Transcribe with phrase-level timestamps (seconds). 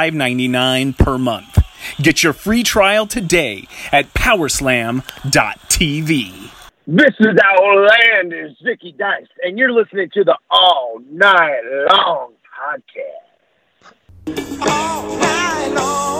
[0.00, 1.58] $5.99 per month.
[2.00, 5.02] Get your free trial today at powerslam.tv.
[6.86, 11.60] This is our land is Zicky Dice, and you're listening to the All Night
[11.92, 13.26] Long podcast.
[14.66, 16.19] All night long.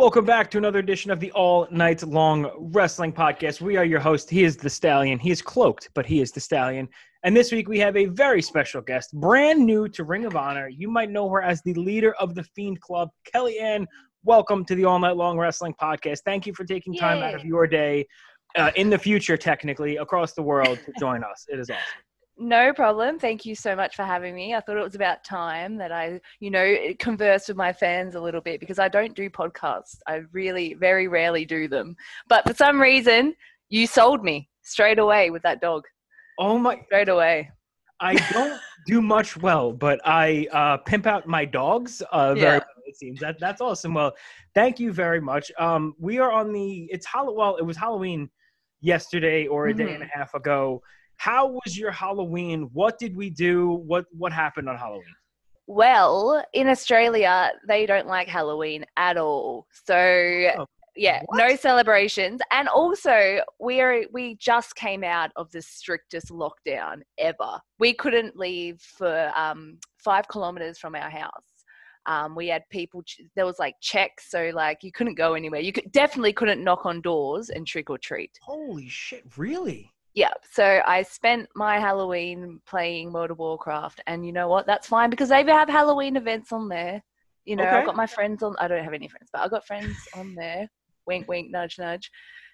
[0.00, 3.60] Welcome back to another edition of the All Night Long Wrestling Podcast.
[3.60, 4.30] We are your host.
[4.30, 5.18] He is the Stallion.
[5.18, 6.88] He is cloaked, but he is the Stallion.
[7.22, 10.68] And this week we have a very special guest, brand new to Ring of Honor.
[10.68, 13.86] You might know her as the leader of the Fiend Club, Kellyanne.
[14.24, 16.18] Welcome to the All Night Long Wrestling Podcast.
[16.26, 18.06] Thank you for taking time out of your day,
[18.54, 21.46] uh, in the future, technically, across the world to join us.
[21.48, 21.82] It is awesome.
[22.36, 23.18] No problem.
[23.18, 24.54] Thank you so much for having me.
[24.54, 28.20] I thought it was about time that I, you know, converse with my fans a
[28.20, 29.96] little bit because I don't do podcasts.
[30.06, 31.96] I really very rarely do them.
[32.28, 33.34] But for some reason,
[33.70, 35.84] you sold me straight away with that dog.
[36.38, 36.78] Oh my!
[36.86, 37.50] Straight away.
[38.00, 42.60] I don't do much well, but I uh, pimp out my dogs uh, very Yeah.
[42.90, 43.18] It seems.
[43.20, 43.94] That that's awesome.
[43.94, 44.12] Well,
[44.54, 45.50] thank you very much.
[45.58, 48.28] Um, we are on the it's Hall- well, it was Halloween
[48.80, 50.82] yesterday or a day and a half ago.
[51.16, 52.68] How was your Halloween?
[52.72, 53.70] What did we do?
[53.90, 55.14] What what happened on Halloween?
[55.66, 59.66] Well, in Australia, they don't like Halloween at all.
[59.86, 59.94] So
[60.58, 61.38] Oh, yeah, what?
[61.38, 62.40] no celebrations.
[62.50, 67.60] And also, we are we just came out of the strictest lockdown ever.
[67.78, 71.49] We couldn't leave for um, five kilometers from our house.
[72.06, 73.02] Um, we had people.
[73.36, 75.60] There was like checks, so like you couldn't go anywhere.
[75.60, 78.38] You could definitely couldn't knock on doors and trick or treat.
[78.42, 79.24] Holy shit!
[79.36, 79.92] Really?
[80.14, 84.66] Yeah, so I spent my Halloween playing World of Warcraft, and you know what?
[84.66, 87.02] That's fine because they have Halloween events on there.
[87.44, 87.76] You know, Okay.
[87.76, 88.56] I've got my friends on.
[88.58, 90.68] I don't have any friends, but I've got friends on there.
[91.06, 92.10] Wink, wink, nudge, nudge.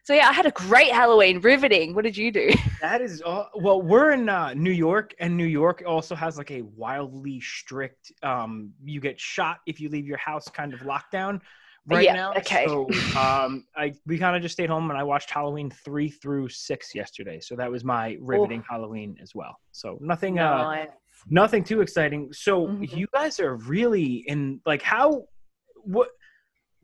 [0.06, 1.40] So yeah, I had a great Halloween.
[1.40, 1.92] Riveting.
[1.92, 2.50] What did you do?
[2.80, 3.82] That is uh, well.
[3.82, 8.12] We're in uh, New York, and New York also has like a wildly strict.
[8.22, 11.40] Um, you get shot if you leave your house, kind of lockdown
[11.86, 12.34] right Yeah, now.
[12.34, 12.66] okay.
[12.66, 12.86] So
[13.16, 16.94] um, I we kind of just stayed home and I watched Halloween three through six
[16.94, 17.40] yesterday.
[17.40, 19.56] So that was my riveting Halloween as well.
[19.72, 20.38] So nothing.
[20.38, 20.86] Uh,
[21.30, 22.32] nothing too exciting.
[22.32, 22.96] So Mhm.
[22.96, 25.24] you guys are really in like how
[25.82, 26.10] what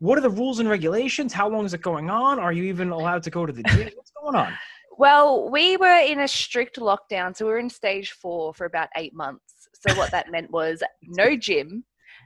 [0.03, 1.33] what are the rules and regulations?
[1.33, 2.41] How long is it going on?
[2.41, 3.89] Are you even allowed to go to the gym?
[3.95, 4.53] What's going on?
[4.99, 8.89] Well, we were in a strict lockdown, so we were in stage four for about
[8.97, 9.69] eight months.
[9.75, 11.85] So what that meant was no gym,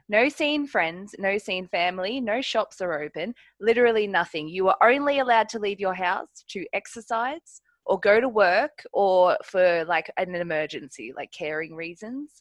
[0.08, 4.48] no seeing friends, no seeing family, no shops are open, literally nothing.
[4.48, 9.36] You were only allowed to leave your house to exercise or go to work or
[9.44, 12.40] for like an emergency, like caring reasons.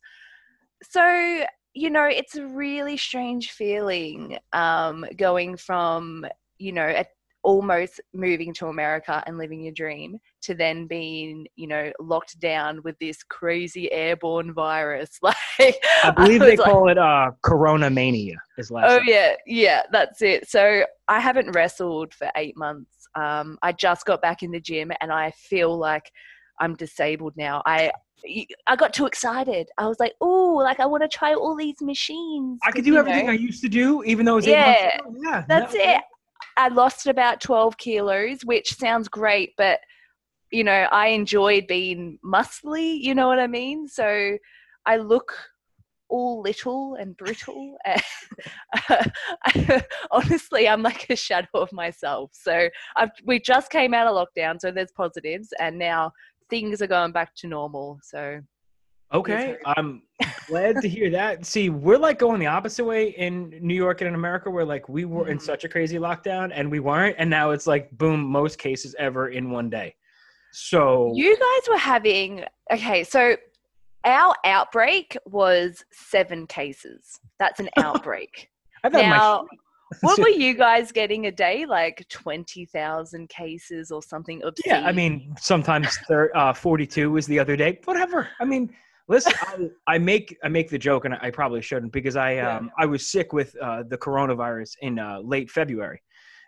[0.82, 6.26] So, you know, it's a really strange feeling um, going from,
[6.58, 7.06] you know, a
[7.44, 12.82] almost moving to America and living your dream to then being, you know, locked down
[12.84, 15.20] with this crazy airborne virus.
[15.58, 18.36] Like I believe was they like, call it uh, Corona Mania.
[18.58, 18.92] Is last.
[18.92, 19.08] Oh time.
[19.08, 20.50] yeah, yeah, that's it.
[20.50, 23.08] So I haven't wrestled for eight months.
[23.16, 26.12] Um, I just got back in the gym, and I feel like
[26.60, 27.62] I'm disabled now.
[27.66, 27.92] I
[28.68, 29.68] I got too excited.
[29.78, 32.60] I was like, oh, like I want to try all these machines.
[32.64, 34.64] I could do everything know, I used to do, even though it was eight Yeah,
[34.64, 35.16] months ago.
[35.24, 36.02] Yeah, That's no, it.
[36.58, 39.80] I lost about 12 kilos, which sounds great, but
[40.52, 43.88] you know, I enjoyed being muscly, you know what I mean?
[43.88, 44.38] So
[44.86, 45.34] I look
[46.08, 47.78] all little and brittle.
[47.86, 52.32] And honestly, I'm like a shadow of myself.
[52.34, 56.12] So I've, we just came out of lockdown, so there's positives, and now
[56.50, 58.00] things are going back to normal.
[58.04, 58.42] So
[59.14, 60.02] Okay, I'm
[60.48, 61.46] glad to hear that.
[61.46, 64.90] See, we're like going the opposite way in New York and in America, where like
[64.90, 65.42] we were in Mhm.
[65.42, 69.30] such a crazy lockdown and we weren't, and now it's like boom, most cases ever
[69.30, 69.96] in one day.
[70.52, 73.04] So you guys were having okay.
[73.04, 73.38] So
[74.06, 77.20] our outbreak was seven cases.
[77.40, 78.50] That's an outbreak.
[78.84, 79.46] Had my now,
[80.02, 81.66] what were you guys getting a day?
[81.66, 84.74] Like twenty thousand cases or something obscene?
[84.74, 87.80] Yeah, I mean, sometimes thir- uh, 42 was the other day.
[87.86, 88.30] Whatever.
[88.40, 88.74] I mean,
[89.08, 89.34] listen,
[89.88, 92.58] I, I make I make the joke, and I probably shouldn't because I Yeah.
[92.58, 96.02] um I was sick with uh, the coronavirus in uh, late February,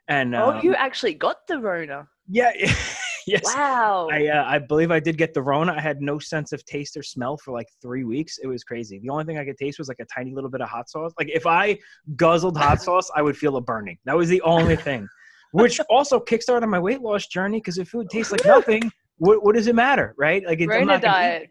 [0.07, 2.07] and oh, um, you actually got the Rona.
[2.29, 2.51] yeah,
[3.27, 4.07] yes, Wow.
[4.11, 5.73] I uh, I believe I did get the Rona.
[5.73, 8.39] I had no sense of taste or smell for like three weeks.
[8.41, 8.99] It was crazy.
[8.99, 11.13] The only thing I could taste was like a tiny little bit of hot sauce.
[11.19, 11.77] Like if I
[12.15, 13.97] guzzled hot sauce, I would feel a burning.
[14.05, 15.07] That was the only thing,
[15.51, 17.59] which also kickstarted my weight loss journey.
[17.59, 18.81] Because if food tastes like nothing,
[19.17, 20.43] what what does it matter, right?
[20.45, 21.49] Like it's, I'm not diet.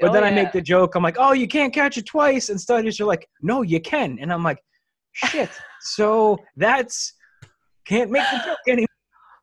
[0.00, 0.34] But Oh, then I yeah.
[0.36, 0.94] make the joke.
[0.94, 4.18] I'm like, oh, you can't catch it twice, and studies are like, no, you can,
[4.20, 4.58] and I'm like,
[5.12, 5.50] shit.
[5.80, 7.14] so that's
[7.84, 8.86] can't make the joke anymore.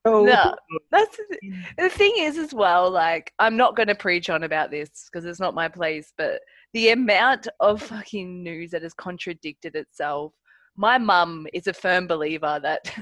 [0.06, 0.56] No.
[0.92, 1.18] That's
[1.78, 2.90] the, thing is as well.
[2.92, 6.14] Like, I'm not going to preach on about this because it's not my place.
[6.18, 6.42] But
[6.74, 10.34] the amount of fucking news that has contradicted itself.
[10.78, 12.94] My mum is a firm believer that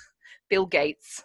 [0.50, 1.22] Bill Gates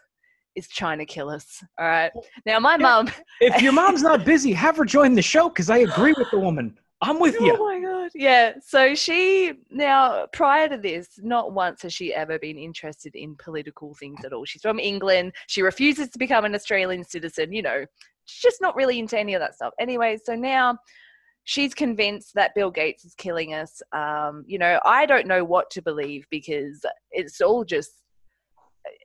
[0.55, 1.63] is trying to kill us.
[1.79, 2.11] All right.
[2.45, 3.09] Now, my mum.
[3.41, 6.39] if your mom's not busy, have her join the show because I agree with the
[6.39, 6.77] woman.
[7.01, 7.55] I'm with you.
[7.57, 8.11] Oh my god.
[8.15, 8.53] Yeah.
[8.65, 13.93] So she now prior to this, not once has she ever been interested in political
[13.95, 14.45] things at all.
[14.45, 15.33] She's from England.
[15.47, 17.85] She refuses to become an Australian citizen, you know.
[18.25, 19.73] She's just not really into any of that stuff.
[19.79, 20.77] Anyway, so now
[21.43, 23.81] she's convinced that Bill Gates is killing us.
[23.91, 27.91] Um, you know, I don't know what to believe because it's all just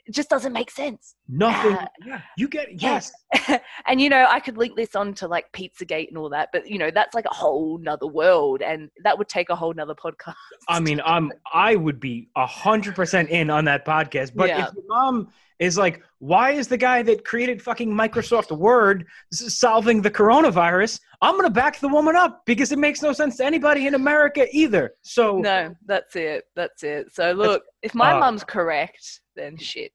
[0.07, 1.15] it just doesn't make sense.
[1.29, 1.75] Nothing.
[1.75, 3.01] Uh, yeah, you get yeah.
[3.35, 3.61] yes.
[3.87, 6.69] and you know, I could link this on to like Pizzagate and all that, but
[6.69, 9.95] you know, that's like a whole nother world, and that would take a whole nother
[9.95, 10.35] podcast.
[10.69, 14.33] I mean, I'm I would be a hundred percent in on that podcast.
[14.35, 14.67] But Yeah.
[14.67, 15.29] if your mom
[15.61, 21.01] is like, why is the guy that created fucking Microsoft Word solving the coronavirus?
[21.23, 24.47] I'm gonna back the woman up because it makes no sense to anybody in America
[24.53, 24.95] either.
[25.03, 26.45] So no, that's it.
[26.57, 27.13] That's it.
[27.13, 29.93] So look, if my uh, mum's correct, then shit.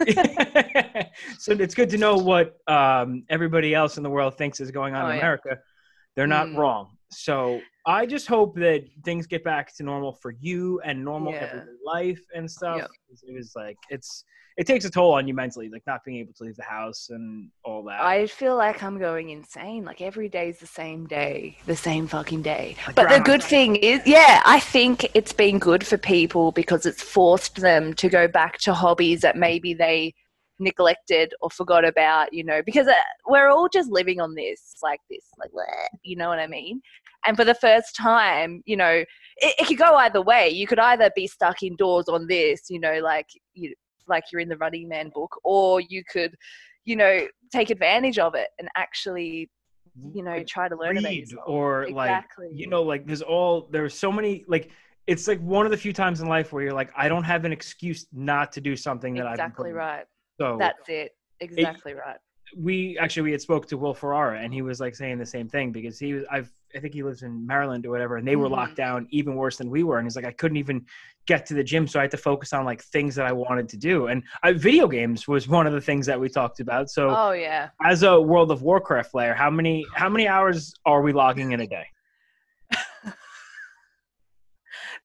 [1.38, 4.94] so it's good to know what um, everybody else in the world thinks is going
[4.94, 5.20] on Oh, in yeah.
[5.20, 5.58] America.
[6.14, 6.56] They're not Mm.
[6.56, 6.96] wrong.
[7.10, 11.44] So I just hope that things get back to normal for you and normal Yeah.
[11.44, 12.78] everyday life and stuff.
[12.78, 12.90] Yep.
[13.28, 14.24] It was like it's
[14.56, 17.10] it takes a toll on you mentally, like not being able to leave the house
[17.10, 18.00] and all that.
[18.00, 19.84] I feel like I'm going insane.
[19.84, 22.76] Like every day's the same day, the same fucking day.
[22.86, 23.46] Like But the good Day.
[23.46, 28.08] thing is, yeah, I think it's been good for people because it's forced them to
[28.08, 30.14] go back to hobbies that maybe they
[30.58, 32.94] neglected or forgot about, you know, because uh,
[33.28, 35.50] we're all just living on this, like this, like,
[36.02, 36.80] you know what I mean?
[37.26, 39.04] And for the first time, you know,
[39.38, 40.48] it, it could go either way.
[40.48, 43.74] You could either be stuck indoors on this, you know, like you,
[44.08, 46.34] like you're in the Running Man book, or you could,
[46.84, 49.50] you know, take advantage of it and actually,
[50.14, 54.12] you know, try to learn read or like you know like there's all there's so
[54.12, 54.70] many like
[55.06, 57.44] it's like one of the few times in life where you're like I don't have
[57.44, 60.04] an excuse not to do something that I've exactly right.
[60.38, 61.12] So That's it.
[61.40, 62.18] Exactly right.
[62.56, 65.48] We actually we had spoke to Will Ferrara and he was like saying the same
[65.48, 68.36] thing because he was I've I think he lives in Maryland or whatever and they
[68.36, 68.52] were Mhm.
[68.52, 70.84] locked down even worse than we were and he's like I couldn't even
[71.26, 73.68] get to the gym so I had to focus on like things that I wanted
[73.70, 76.88] to do and I, video games was one of the things that we talked about
[76.90, 77.70] so Oh yeah.
[77.82, 81.60] as a World of Warcraft player how many how many hours are we logging in
[81.60, 81.86] a day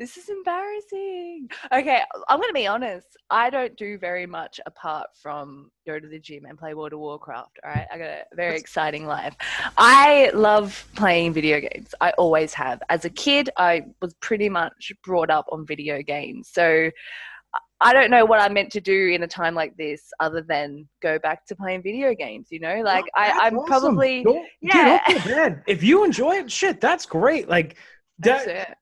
[0.01, 1.47] This is embarrassing.
[1.71, 3.15] Okay, I'm going to be honest.
[3.29, 6.99] I don't do very much apart from go to the gym and play World of
[6.99, 7.59] Warcraft.
[7.63, 9.35] All right, I got a very exciting life.
[9.77, 11.93] I love playing video games.
[12.01, 12.81] I always have.
[12.89, 16.49] As a kid, I was pretty much brought up on video games.
[16.51, 16.89] So
[17.79, 20.89] I don't know what I'm meant to do in a time like this other than
[21.03, 22.47] go back to playing video games.
[22.49, 23.67] You know, like I, I'm awesome.
[23.67, 24.99] probably don't, Yeah.
[25.07, 25.13] yeah.
[25.13, 25.63] don't feel.
[25.67, 27.47] If you enjoy it, shit, that's great.
[27.47, 27.75] Like
[28.17, 28.77] that's that, it.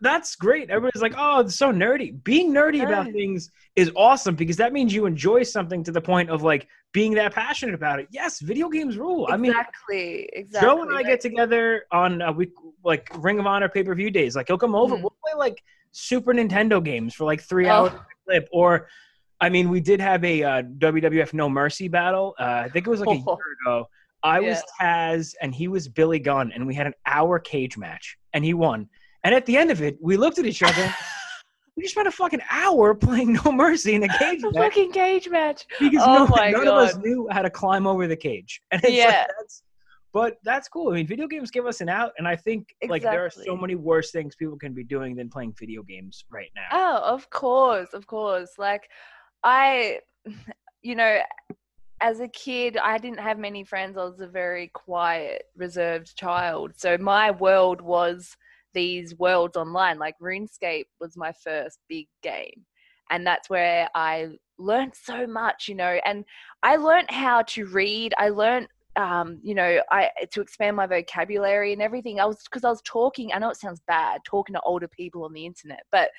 [0.00, 0.70] That's great.
[0.70, 2.22] Everybody's like, oh, it's so nerdy.
[2.24, 6.30] Being nerdy about things is awesome because that means you enjoy something to the point
[6.30, 8.08] of like being that passionate about it.
[8.10, 9.26] Yes, video games rule.
[9.30, 10.68] I mean, exactly, exactly.
[10.68, 12.52] Joe and I get together on a week
[12.84, 14.36] like Ring of Honor pay per view days.
[14.36, 15.02] Like he'll come over, Mhm.
[15.02, 17.70] we'll play like Super Nintendo games for like three Oh.
[17.72, 17.92] hours
[18.26, 18.48] clip.
[18.52, 18.88] Or,
[19.40, 22.34] I mean, we did have a uh, WWF No Mercy battle.
[22.38, 23.88] Uh, I think it was like a year ago.
[24.22, 28.18] I was Taz and he was Billy Gunn, and we had an hour cage match,
[28.34, 28.88] and he won.
[29.24, 30.94] And at the end of it, we looked at each other.
[31.76, 35.28] we just spent a fucking hour playing No Mercy in a cage match fucking cage
[35.28, 35.66] match.
[35.78, 38.60] because Oh no, none of us knew how to climb over the cage.
[38.72, 39.06] And it's Yeah.
[39.06, 39.62] like that's
[40.12, 40.90] but that's cool.
[40.90, 43.56] I mean, video games give us an out, and I think like there are so
[43.56, 46.66] many worse things people can be doing than playing video games right now.
[46.72, 48.50] Oh, of course, of course.
[48.58, 48.90] Like,
[49.44, 50.00] I,
[50.82, 51.20] you know,
[52.00, 53.96] as a kid, I didn't have many friends.
[53.96, 56.72] I was a very quiet, reserved child.
[56.76, 58.36] So my world was
[58.74, 59.98] these worlds online.
[59.98, 62.64] Like, RuneScape was my first big game.
[63.10, 66.24] And that's where I learned so much, you know, and
[66.62, 68.14] I learned how to read.
[68.18, 72.18] I learned um, you know, I to expand my vocabulary and everything.
[72.18, 73.30] I was because I was talking.
[73.32, 76.10] I know it sounds bad talking to older people on the internet, but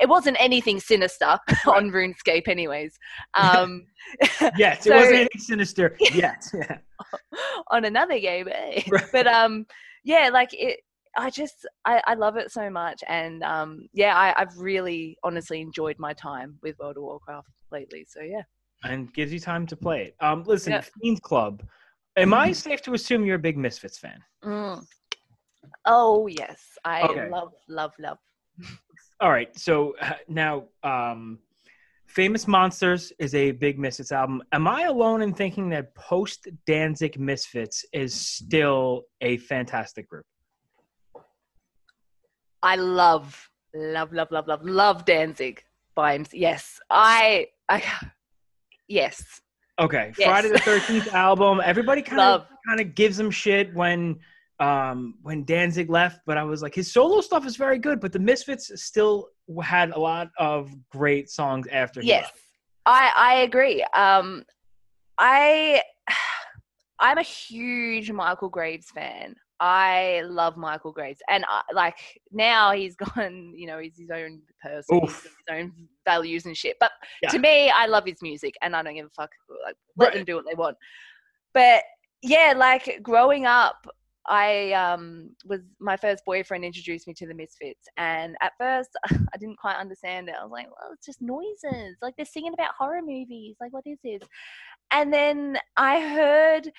[0.00, 2.98] it wasn't anything sinister on RuneScape, anyways.
[3.34, 3.86] Um,
[4.56, 6.44] Yes, So- it wasn't anything sinister yet.
[6.54, 6.78] Yeah.
[7.70, 8.82] on another game, eh?
[8.88, 9.04] Right.
[9.12, 9.66] but um,
[10.04, 10.80] yeah, like it.
[11.20, 15.60] I just I, I love it so much, and um, yeah, I, I've really honestly
[15.60, 18.06] enjoyed my time with World of Warcraft lately.
[18.08, 18.42] So yeah,
[18.84, 20.16] and gives you time to play it.
[20.20, 20.82] Um, listen, Yeah.
[21.02, 21.62] Fiends Club.
[22.16, 24.18] Am I safe to assume you're a big Misfits fan?
[24.44, 24.82] Mm.
[25.84, 27.28] oh yes, I Okay.
[27.28, 28.18] love love love.
[29.20, 29.56] All right.
[29.58, 31.38] So uh, now, um,
[32.06, 34.42] Famous Monsters is a big Misfits album.
[34.52, 40.24] Am I alone in thinking that post Danzig Misfits is still a fantastic group?
[42.62, 45.62] I love, love, love, love, love, love Danzig
[45.94, 46.26] by him.
[46.32, 47.82] Yes, I, I,
[48.88, 49.40] yes,
[49.80, 50.28] Okay, Yes.
[50.28, 51.60] Friday the Thirteenth album.
[51.64, 54.18] Everybody kind of kind of gives him shit when
[54.58, 58.12] um when Danzig left, but I was like, his solo stuff is very good, but
[58.12, 59.28] the Misfits still
[59.62, 62.02] had a lot of great songs after.
[62.02, 62.30] yes.
[62.86, 63.82] I, I agree.
[63.94, 64.44] Um,
[65.18, 65.82] I,
[66.98, 69.36] I'm a huge Michael Graves fan.
[69.60, 71.98] I love Michael Graves, and I, like
[72.32, 73.52] now he's gone.
[73.54, 75.72] You know, he's his own person, his own
[76.06, 76.76] values and shit.
[76.80, 77.30] But Yeah.
[77.30, 79.30] to me, I love his music, and I don't give a fuck.
[79.66, 80.14] Like, let Right.
[80.14, 80.76] them do what they want.
[81.52, 81.82] But
[82.22, 83.86] yeah, like growing up,
[84.26, 88.90] I um was my first boyfriend introduced me to the Misfits, and at first
[89.34, 90.36] I didn't quite understand it.
[90.40, 91.96] I was like, "Well, it's just noises.
[92.00, 93.56] Like they're singing about horror movies.
[93.60, 94.22] Like what is this?"
[94.92, 96.70] And then I heard,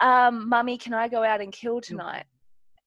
[0.00, 2.24] um, "Mummy, can I go out and kill tonight?"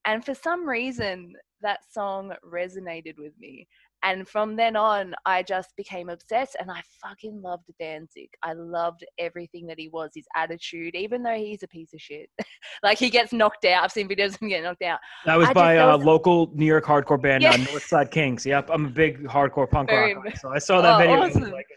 [0.05, 3.67] And for some reason, that song resonated with me.
[4.05, 8.27] And from then on, I just became obsessed and I fucking loved Danzig.
[8.43, 12.29] I loved everything that he was, his attitude, even though he's a piece of shit.
[12.83, 13.81] like he gets knocked out.
[13.81, 14.99] I've seen videos of him getting knocked out.
[15.25, 17.57] That was I by a uh, was- local New York hardcore band, uh, Yeah.
[17.63, 18.45] Northside Kings.
[18.45, 20.25] Yep, I'm a big hardcore punk Very rock.
[20.25, 21.13] guy, So I saw that Oh, video.
[21.13, 21.51] and I was awesome.
[21.51, 21.67] like,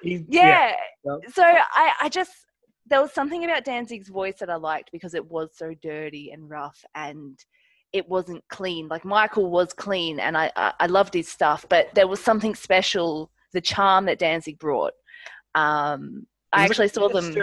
[0.00, 0.74] he- Yeah.
[1.04, 1.18] Yep.
[1.34, 2.45] So I, I just,
[2.88, 6.48] there was something about Danzig's voice that I liked because it was so dirty and
[6.48, 7.38] rough and
[7.92, 8.88] it wasn't clean.
[8.88, 12.54] Like Michael was clean and I, I, I loved his stuff, but there was something
[12.54, 14.92] special, the charm that Danzig brought.
[15.54, 17.34] Um, I actually like saw them.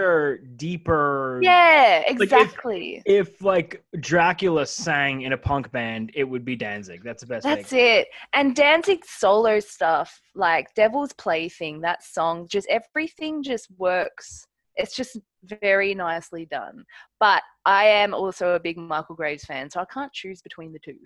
[0.56, 1.40] deeper.
[1.44, 3.02] Yeah, if- exactly.
[3.06, 7.04] If like Dracula sang in a punk band, it would be Danzig.
[7.04, 7.44] That's the best.
[7.44, 7.80] That's thing.
[7.80, 8.08] it.
[8.34, 14.48] And Danzig's solo stuff, like Devil's Plaything, that song, just everything just works.
[14.76, 16.84] It's just very nicely done.
[17.20, 20.80] But I am also a big Michael Graves fan, so I can't choose between the
[20.80, 20.98] two.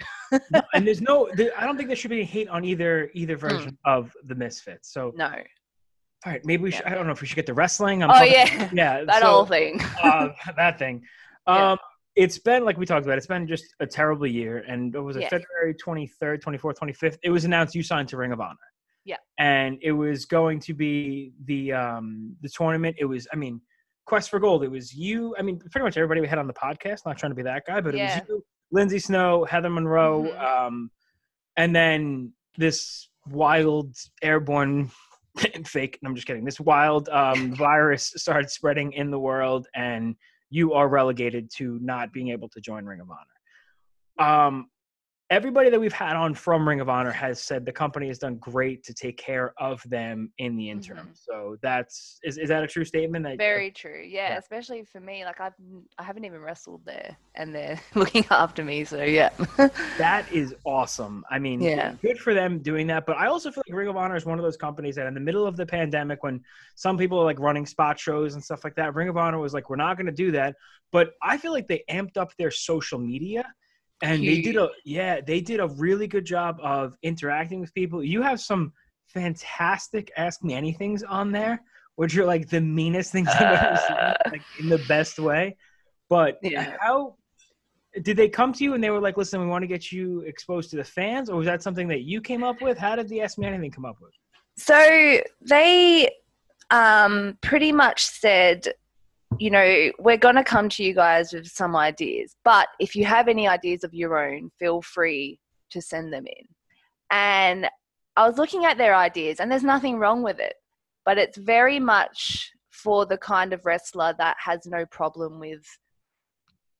[0.51, 1.29] No, and there's no.
[1.35, 4.35] There, I don't think there should be any hate on either either version of the
[4.35, 4.91] Misfits.
[4.93, 5.25] So No.
[5.25, 6.85] all right, maybe we should.
[6.85, 8.03] I don't know if we should get the wrestling.
[8.03, 8.69] I'm Oh, talking- yeah.
[8.73, 9.03] yeah.
[9.03, 9.81] That so, whole thing.
[10.03, 11.03] uh, that thing.
[11.47, 11.71] Yeah.
[11.73, 11.77] Um,
[12.15, 13.17] it's been like we talked about.
[13.17, 15.29] It's been just a terrible year, and it was it Yeah.
[15.29, 17.17] February 23rd, 24th, 25th.
[17.23, 18.55] It was announced you signed to Ring of Honor.
[19.07, 19.15] Yeah.
[19.39, 22.97] and it was going to be the um the tournament.
[22.99, 23.61] It was, I mean,
[24.05, 24.63] Quest for Gold.
[24.63, 25.35] It was you.
[25.39, 27.05] I mean, pretty much everybody we had on the podcast.
[27.05, 28.17] Not trying to be that guy, but Yeah.
[28.17, 30.39] it was you, Lindsay Snow, Heather Monroe, Mhm.
[30.43, 30.91] um,
[31.55, 34.91] and then this wild airborne
[35.65, 35.99] fake.
[36.05, 36.43] I'm just kidding.
[36.45, 40.15] This wild um, virus started spreading in the world, and
[40.49, 44.27] you are relegated to not being able to join Ring of Honor.
[44.47, 44.69] Um,
[45.29, 48.37] everybody that we've had on from Ring of Honor has said the company has done
[48.37, 51.07] great to take care of them in the interim.
[51.07, 51.17] Mhm.
[51.17, 53.25] So that's is, is that a true statement?
[53.25, 54.01] That Very true.
[54.05, 54.37] Yeah, Yeah.
[54.37, 55.25] especially for me.
[55.25, 55.53] Like I've
[55.97, 58.85] I haven't even wrestled there, and they're looking after me.
[58.85, 59.29] So yeah.
[59.97, 61.25] that is awesome.
[61.29, 61.93] I mean, Yeah.
[62.01, 63.05] good for them doing that.
[63.05, 65.13] But I also feel like Ring of Honor is one of those companies that in
[65.13, 66.41] the middle of the pandemic, when
[66.75, 69.53] some people are like running spot shows and stuff like that, Ring of Honor was
[69.53, 70.55] like, we're not going to do that.
[70.93, 73.45] But I feel like they amped up their social media.
[74.01, 78.03] And they did a yeah, they did a really good job of interacting with people.
[78.03, 78.73] You have some
[79.07, 81.61] fantastic ask me anythings on there,
[81.95, 85.57] which are like the meanest things I've ever seen, like in the best way.
[86.09, 86.75] But Yeah.
[86.79, 87.15] how
[88.03, 90.21] did they come to you and they were like, "Listen, we want to get you
[90.21, 92.77] exposed to the fans," or was that something that you came up with?
[92.77, 94.13] How did the Ask Me Anything come up with?
[94.57, 96.11] So they
[96.69, 98.67] um, pretty much said,
[99.39, 103.05] you know, we're going to come to you guys with some ideas, but if you
[103.05, 105.39] have any ideas of your own, feel free
[105.71, 106.45] to send them in.
[107.11, 107.69] And
[108.15, 110.55] I was looking at their ideas, and there's nothing wrong with it,
[111.05, 115.63] but it's very much for the kind of wrestler that has no problem with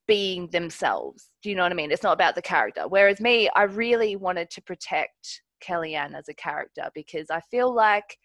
[0.08, 1.30] being themselves.
[1.44, 1.92] Do you know what I mean?
[1.92, 2.88] It's not about the character.
[2.88, 8.18] Whereas me, I really wanted to protect Kellyanne as a character because I feel like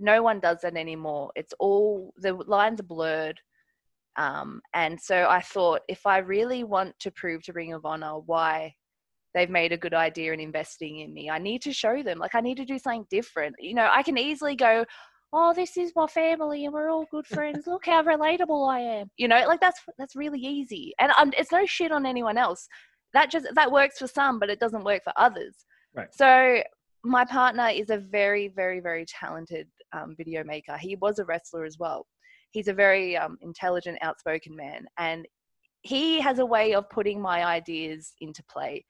[0.00, 1.30] no one does that anymore.
[1.36, 3.40] It's all the lines are blurred.
[4.16, 8.18] Um, and so I thought if I really want to prove to Ring of Honor
[8.18, 8.74] why
[9.34, 12.18] they've made a good idea in investing in me, I need to show them.
[12.18, 13.54] Like I need to do something different.
[13.60, 14.84] You know, I can easily go,
[15.32, 17.66] "Oh, this is my family, and we're all good friends.
[17.66, 21.52] Look how relatable I am." You know, like that's that's really easy, and um, it's
[21.52, 22.68] no shit on anyone else.
[23.12, 25.54] That just that works for some, but it doesn't work for others.
[25.94, 26.08] Right.
[26.12, 26.62] So
[27.04, 30.76] my partner is a very, very, very talented um, video maker.
[30.76, 32.06] He was a wrestler as well.
[32.50, 35.26] He's a very um, intelligent, outspoken man, and
[35.82, 38.84] he has a way of putting my ideas into play.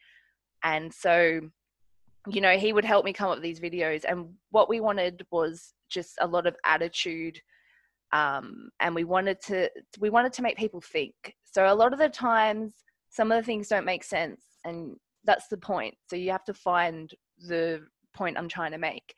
[0.65, 1.41] And so,
[2.27, 4.05] you know, he would help me come up with these videos.
[4.09, 7.39] And what we wanted was just a lot of attitude,
[8.13, 11.15] um, and we wanted to we wanted to make people think.
[11.45, 12.75] So a lot of the times,
[13.11, 15.95] some of the things don't make sense, and that's the point.
[16.09, 17.83] So you have to find the
[18.15, 19.15] point I'm trying to make.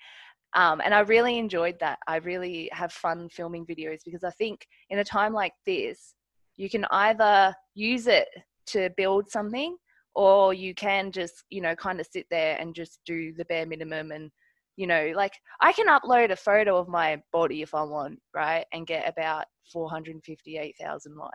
[0.55, 1.99] Um, and I really enjoyed that.
[2.07, 6.15] I really have fun filming videos because I think in a time like this,
[6.57, 8.29] you can either use it
[8.67, 9.77] to build something
[10.15, 13.67] or you can just, you know, kind of sit there and just do the bare
[13.67, 14.31] minimum and,
[14.77, 18.67] you know, like I can upload a photo of my body if I want, right?
[18.73, 21.33] And get about 458,000 likes.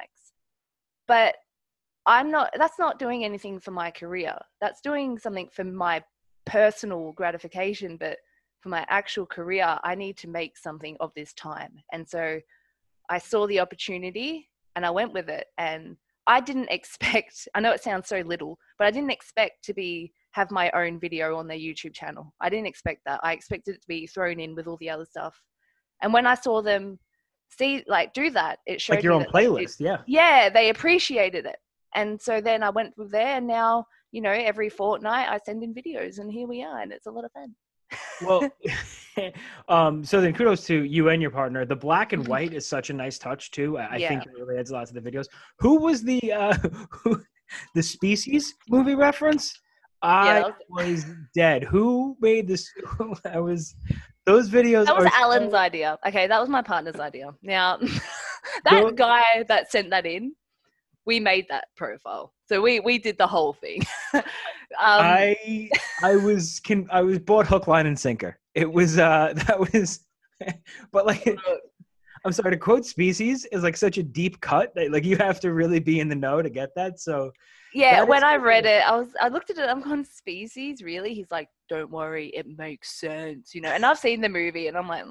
[1.08, 1.36] But
[2.06, 4.38] I'm not, that's not doing anything for my career.
[4.62, 6.04] That's doing something for my
[6.48, 7.98] personal gratification.
[7.98, 8.18] But
[8.62, 11.74] for my actual career, I need to make something of this time.
[11.94, 12.40] And so
[13.10, 15.46] I saw the opportunity and I went with it.
[15.58, 19.74] And I didn't expect, I know it sounds so little, but I didn't expect to
[19.74, 22.34] be have my own video on their YouTube channel.
[22.42, 23.20] I didn't expect that.
[23.24, 25.42] I expected it to be thrown in with all the other stuff.
[26.04, 27.00] And when I saw them
[27.50, 29.98] see like do that, it showed Like your own that they did- playlist, yeah.
[30.06, 31.56] yeah, they appreciated it.
[31.96, 35.64] And so then I went with there and now, you know, every fortnight I send
[35.64, 37.56] in videos and here we are and it's a lot of fun.
[38.22, 38.50] Well,
[39.70, 41.66] um, so then kudos to you and your partner.
[41.66, 43.78] The black and white is such a nice touch too.
[43.78, 44.10] I, I Yeah.
[44.10, 45.26] think it really adds a lot to the videos.
[45.60, 46.58] Who was the uh,
[46.92, 47.22] who,
[47.76, 49.54] the species movie reference?
[50.04, 51.64] I that was dead.
[51.64, 52.70] Who made this?
[53.26, 53.74] I was
[54.26, 54.86] those videos.
[54.86, 55.98] That was are so- Alan's idea.
[56.08, 57.34] Okay, that was my partner's idea.
[57.42, 58.00] Now, Those-
[58.66, 60.34] that guy that sent that in,
[61.06, 62.34] we made that profile.
[62.48, 63.82] So we we did the whole thing.
[64.14, 64.24] um,
[64.80, 65.70] I
[66.02, 68.40] I was can I was bought hook, line, and sinker.
[68.56, 70.02] It was uh that was,
[70.92, 71.38] but like
[72.26, 75.40] I'm sorry to quote species is like such a deep cut that like you have
[75.42, 77.00] to really be in the know to get that.
[77.00, 77.32] So
[77.74, 78.46] yeah, when I cool.
[78.46, 79.70] read it, I was I looked at it.
[79.70, 81.14] I'm going species, really?
[81.14, 83.70] He's like, don't worry, it makes sense, you know.
[83.70, 85.06] And I've seen the movie, and I'm like.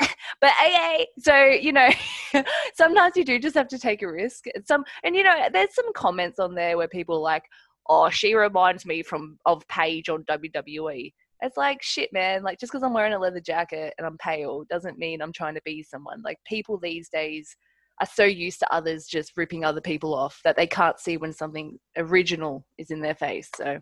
[0.40, 1.88] But AA, so you know,
[2.74, 4.46] sometimes you do just have to take a risk.
[4.54, 7.44] And Some and you know, there's some comments on there where people like,
[7.88, 12.42] "Oh, she reminds me from of Paige on WWE." It's like shit, man.
[12.42, 15.54] Like just because I'm wearing a leather jacket and I'm pale doesn't mean I'm trying
[15.54, 16.22] to be someone.
[16.22, 17.56] Like people these days
[18.00, 21.32] are so used to others just ripping other people off that they can't see when
[21.32, 23.50] something original is in their face.
[23.56, 23.78] So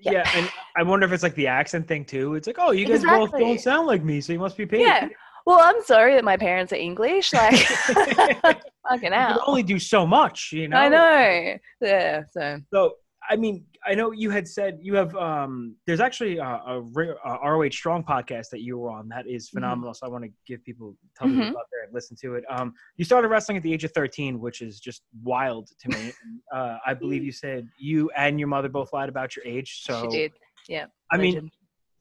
[0.00, 0.12] yeah.
[0.12, 0.30] Yeah.
[0.34, 2.34] and I wonder if it's like the accent thing too.
[2.34, 4.80] It's like, oh, you guys both don't sound like me, so you must be Paige.
[4.80, 5.08] yeah.
[5.46, 7.32] Well, I'm sorry that my parents are English.
[7.32, 10.76] Like fucking You can only do so much, you know.
[10.76, 11.56] I know.
[11.80, 12.22] Yeah.
[12.32, 12.94] So So
[13.28, 15.14] I mean, I know you had said you have.
[15.16, 16.82] um There's actually a, a,
[17.24, 19.56] a ROH Strong podcast that you were on that is Mm-hmm.
[19.58, 19.94] phenomenal.
[19.94, 21.48] So I want to give people tell people Mhm.
[21.50, 22.44] out there and listen to it.
[22.50, 26.12] Um, you started wrestling at the age of 13, which is just wild to me.
[26.54, 29.82] uh, I believe you said you and your mother both lied about your age.
[29.82, 30.32] So she did.
[30.68, 30.86] Yeah.
[31.12, 31.50] I mean,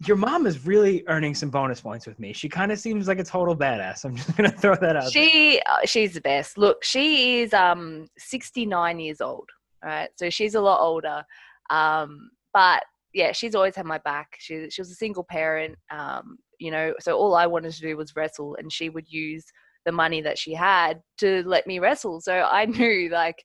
[0.07, 2.33] your mom is really earning some bonus points with me.
[2.33, 4.03] She kind of seems like a total badass.
[4.05, 5.11] I'm just gonna throw that out.
[5.11, 6.57] she uh, she's the best.
[6.57, 9.49] Look, she is um 69 years old.
[9.85, 11.23] Right, so she's a lot older.
[11.69, 14.35] Um, but yeah, she's always had my back.
[14.39, 15.77] She she was a single parent.
[15.91, 19.45] Um, you know, so all I wanted to do was wrestle, and she would use
[19.85, 22.19] the money that she had to let me wrestle.
[22.21, 23.43] So I knew like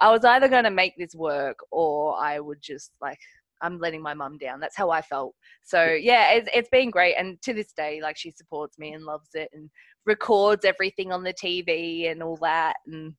[0.00, 3.18] I was either going to make this work or I would just like
[3.62, 4.60] I'm letting my mum down.
[4.60, 5.34] That's how I felt.
[5.64, 9.04] So yeah, it's it's been great, and to this day, like she supports me and
[9.04, 9.70] loves it, and
[10.06, 12.76] records everything on the TV and all that.
[12.86, 13.14] And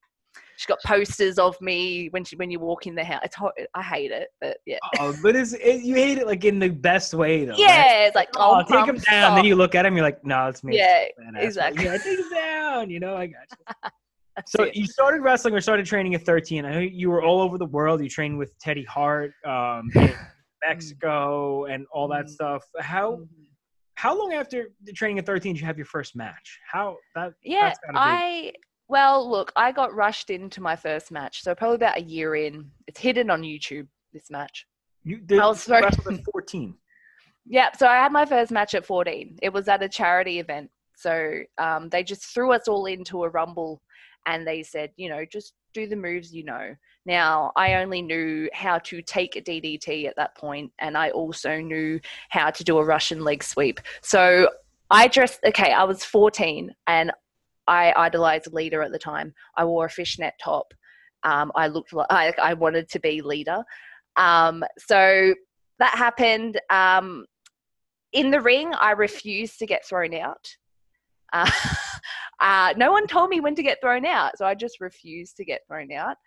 [0.62, 3.22] She's got posters of me when she when you walk in the house.
[3.24, 3.54] It's hot.
[3.74, 4.78] I hate it, but yeah.
[5.00, 7.54] Oh, but it's, it, you hate it like in the best way though.
[7.54, 7.60] right?
[7.60, 9.34] Yeah, it's like Oh, oh, take him down.
[9.34, 10.78] Then you look at him, you're like, no, it's me.
[10.78, 11.42] Yeah, Badass.
[11.44, 11.86] exactly.
[11.86, 12.90] Yeah, take him down.
[12.92, 13.90] You know, I got you.
[14.48, 14.76] So it.
[14.76, 16.64] you started wrestling or started training at 13.
[16.64, 18.02] I know you were all over the world.
[18.02, 19.90] You trained with Teddy Hart, um,
[20.66, 22.30] Mexico, and all that Mm.
[22.30, 22.64] stuff.
[22.80, 23.20] How
[23.96, 26.60] how long after the training at 13 did you have your first match?
[26.72, 27.34] How that?
[27.44, 28.54] Yeah, I
[28.92, 32.70] well, look, I got rushed into my first match, so probably about a year in.
[32.88, 33.88] It's hidden on YouTube.
[34.12, 34.68] This match.
[35.06, 36.76] you did I was so- wrestle at 14.
[37.48, 39.40] Yeah, so I had my first match at 14.
[39.42, 40.70] It was at a charity event.
[40.96, 43.82] So um, they just threw us all into a rumble
[44.28, 46.76] and they said, you know, just do the moves you know.
[47.04, 51.58] Now, I only knew how to take a DDT at that point, and I also
[51.58, 52.00] knew
[52.30, 53.80] how to do a Russian leg sweep.
[54.04, 54.48] So
[54.92, 57.12] I dressed, okay, I was 14 and
[57.68, 59.34] I idolized a Lita at the time.
[59.56, 60.74] I wore a fishnet top.
[61.24, 63.64] Um, I looked like I, I wanted to be Lita.
[64.18, 65.34] Um, so
[65.80, 66.60] that happened.
[66.70, 67.26] Um,
[68.14, 70.48] in the ring, I refused to get thrown out.
[71.34, 71.50] Uh,
[72.42, 75.46] uh, no one told me when to get thrown out, so I just refused to
[75.46, 76.18] get thrown out.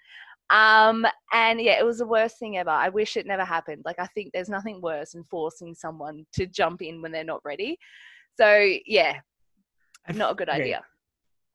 [0.49, 2.71] Um, and yeah, it was the worst thing ever.
[2.71, 3.83] I wish it never happened.
[3.85, 7.45] Like, I think there's nothing worse than forcing someone to jump in when they're not
[7.45, 7.79] ready.
[8.39, 9.19] So yeah,
[10.15, 10.83] not a good idea.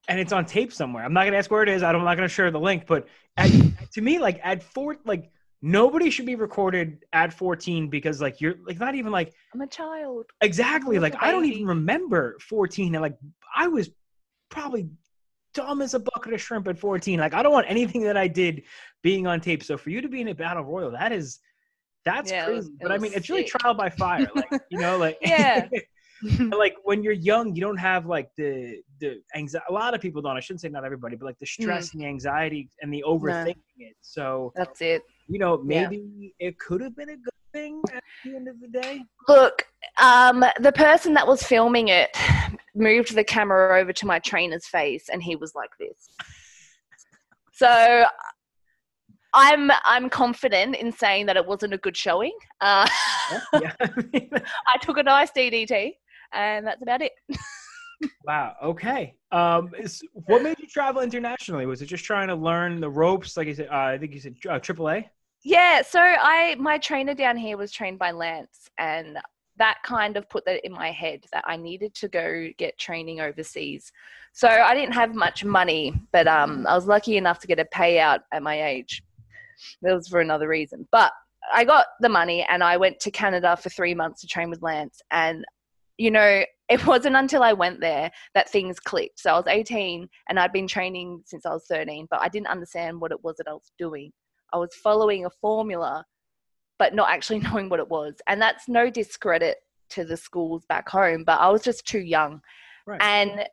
[0.10, 1.06] And it's on tape somewhere.
[1.06, 1.84] I'm not gonna ask where it is.
[1.84, 2.86] I don't- I'm not gonna share the link.
[2.88, 3.50] But at,
[3.94, 8.56] to me, like at four, like nobody should be recorded at 14 because like you're
[8.66, 10.26] like not even like I'm a child.
[10.42, 13.18] exactly was like I don't even remember 14 and like
[13.56, 13.90] I was
[14.50, 14.90] probably
[15.54, 17.20] dumb as a bucket of shrimp at 14.
[17.20, 18.64] Like I don't want anything that I did
[19.04, 19.64] being on tape.
[19.64, 21.40] So for you to be in a battle royal, that is
[22.06, 22.78] that's Yeah, it was- crazy.
[22.82, 24.28] but I was mean, it's really trial by fire.
[24.34, 25.68] Like you know, like Yeah.
[26.52, 29.66] like when you're young, you don't have like the the anxiety.
[29.70, 30.36] A lot of people don't.
[30.36, 31.62] I shouldn't say not everybody, but like the Mm.
[31.62, 33.96] stress and the anxiety and the overthinking it.
[34.02, 35.04] So That's it.
[35.28, 35.88] you know, Yeah.
[35.90, 39.04] maybe it could have been a good thing at the end of the day.
[39.28, 39.66] Look,
[40.02, 42.10] um, the person that was filming it
[42.76, 46.10] moved the camera over to my trainer's face, and he was like this.
[47.54, 48.06] So
[49.34, 52.34] I'm I'm confident in saying that it wasn't a good showing.
[52.62, 52.88] Uh,
[53.62, 53.74] yeah.
[54.12, 54.30] Mean,
[54.68, 55.94] I took a nice DDT,
[56.34, 57.14] and that's about it.
[58.26, 58.56] wow.
[58.64, 59.16] Okay.
[59.32, 61.66] Um, is, what made you travel internationally?
[61.66, 63.38] Was it just trying to learn the ropes?
[63.38, 65.06] Like you said, uh, I think you said uh, AAA.
[65.44, 69.18] Yeah, so I my trainer down here was trained by Lance, and
[69.58, 73.22] that kind of put that in my head that I needed to go get training
[73.22, 73.92] overseas.
[74.34, 77.66] So I didn't have much money, but um, I was lucky enough to get a
[77.66, 79.04] payout at my age.
[79.82, 81.12] That was for another reason, but
[81.54, 84.62] I got the money and I went to Canada for three months to train with
[84.62, 85.02] Lance.
[85.12, 85.46] And
[86.00, 89.20] you know, it wasn't until I went there that things clicked.
[89.20, 92.48] So I was 18 and I'd been training since I was 13, but I didn't
[92.48, 94.12] understand what it was that I was doing.
[94.54, 96.06] I was following a formula,
[96.80, 98.16] but not actually knowing what it was.
[98.28, 99.58] And that's no discredit
[99.90, 102.40] to the schools back home, but I was just too young.
[102.88, 103.02] Right.
[103.02, 103.46] And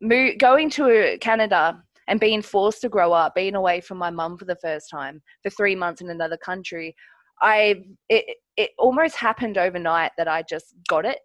[0.00, 4.36] mo- going to Canada and being forced to grow up, being away from my mum
[4.36, 6.96] for the first time for three months in another country,
[7.40, 8.24] I it
[8.56, 11.20] it almost happened overnight that I just got it.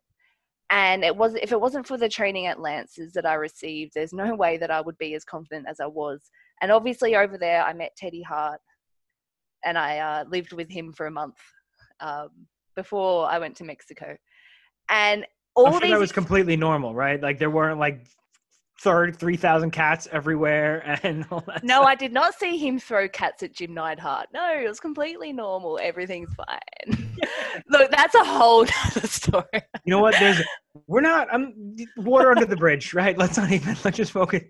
[0.69, 4.13] And it was if it wasn't for the training at Lance's that I received, there's
[4.13, 6.30] no way that I would be as confident as I was.
[6.62, 8.60] And obviously over there, I met Teddy Hart,
[9.63, 11.38] and I uh, lived with him for a month
[11.99, 12.30] um,
[12.75, 14.17] before I went to Mexico.
[14.89, 15.25] And
[15.56, 17.21] all I'm sure these that was completely normal, right?
[17.21, 18.06] Like there weren't like
[18.80, 21.63] third three thousand cats everywhere and all that.
[21.63, 21.88] No, stuff.
[21.88, 24.28] I did not see him throw cats at Jim Neidhart.
[24.34, 25.80] No, it was completely normal.
[25.82, 27.10] Everything's fine.
[27.70, 29.46] Look, that's a whole other story.
[29.86, 30.16] You know what?
[30.20, 30.42] There's
[30.88, 31.28] we're not.
[31.32, 33.18] I'm water under the bridge, right?
[33.18, 33.76] Let's not even.
[33.84, 34.44] Let's just focus.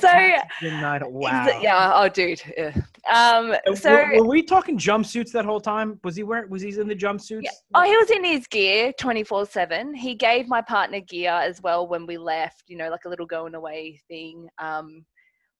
[0.00, 0.32] So,
[0.62, 1.46] Not, wow.
[1.60, 2.42] Yeah, oh, dude.
[2.56, 2.72] yeah.
[3.10, 6.00] Um, so, were, were we talking jumpsuits that whole time?
[6.02, 6.50] Was he wearing?
[6.50, 7.42] Was he in the jumpsuits?
[7.42, 7.50] yeah.
[7.74, 9.94] oh, he was in his gear 24 7.
[9.94, 13.26] He gave my partner gear as well when we left, you know, like a little
[13.26, 14.48] going away thing.
[14.58, 15.04] Um,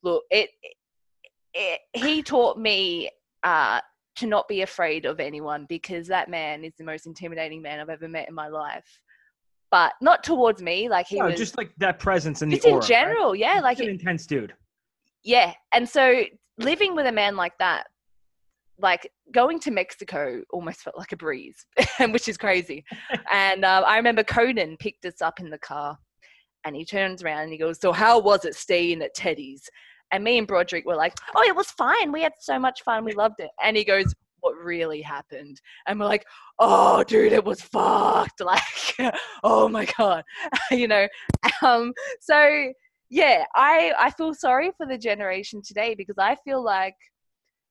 [0.03, 0.51] look, it,
[1.55, 3.11] it, he taught me
[3.43, 3.81] uh,
[4.17, 7.91] to not be afraid of anyone because that man is the most intimidating man I've
[7.91, 9.01] ever met in my life.
[9.71, 12.67] But not towards me, like he No, was just like that presence in the just
[12.67, 12.89] in aura, right?
[12.89, 13.61] general, yeah.
[13.61, 14.55] Like an intense dude.
[15.25, 16.23] yeah and so
[16.59, 17.89] living with a man like that
[18.79, 21.67] like going to mexico almost felt like a breeze
[22.11, 22.85] which is crazy
[23.33, 25.99] and uh, i remember Konnan picked us up in the car
[26.65, 29.69] and he turns around and he goes so how was it staying at teddy's
[30.13, 33.05] and me and broderick were like oh it was fine we had so much fun
[33.05, 34.15] we loved it and he goes
[34.47, 35.61] what really happened.
[35.87, 36.27] And we're like
[36.59, 38.41] oh dude it was fucked.
[38.47, 40.23] Like oh my god
[40.71, 41.09] you know?
[41.63, 42.73] Um so
[43.11, 46.97] yeah, I I feel sorry for the generation today because I feel like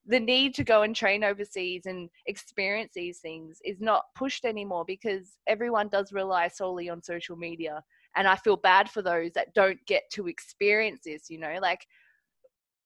[0.07, 4.85] the need to go and train overseas and experience these things is not pushed anymore
[4.85, 7.83] because everyone does rely solely on social media.
[8.15, 11.87] And I feel bad for those that don't get to experience this, you know, like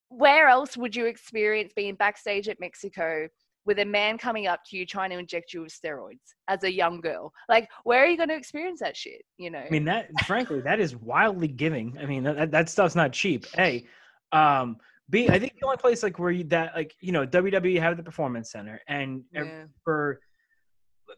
[0.09, 3.27] where else would you experience being backstage at Mexico
[3.69, 6.73] with a man coming up to you trying to inject you with steroids as a
[6.73, 7.31] young girl?
[7.47, 9.21] Like, where are you going to experience that shit?
[9.37, 9.59] You know?
[9.59, 11.95] I mean, that frankly, that is wildly giving.
[12.01, 13.45] I mean, that, that stuff's not cheap.
[13.53, 13.85] Hey,
[14.31, 14.77] um,
[15.11, 17.95] B, I think the only place like where you that like you know WWE have
[17.95, 19.65] the Performance Center, and Yeah.
[19.83, 20.19] for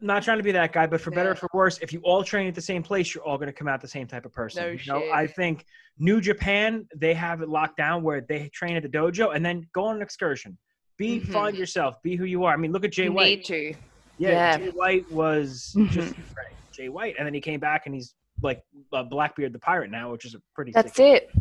[0.01, 2.21] not trying to be that guy, but for better or for worse, if you all
[2.21, 4.33] train at the same place, you're all going to come out the same type of
[4.33, 4.63] person.
[4.63, 5.65] No you know, I think
[5.99, 9.65] New Japan they have it locked down where they train at the dojo and then
[9.73, 10.57] go on an excursion.
[11.01, 11.33] Be Mhm.
[11.33, 12.53] find yourself, be who you are.
[12.53, 13.39] I mean, look at Jay you White.
[13.39, 13.73] need to.
[14.19, 14.57] Yeah, Yeah.
[14.57, 18.63] Jay White was just right, Jay White, and then he came back and he's like
[18.93, 20.71] uh, Blackbeard the Pirate now, which is a pretty.
[20.71, 21.31] That's it.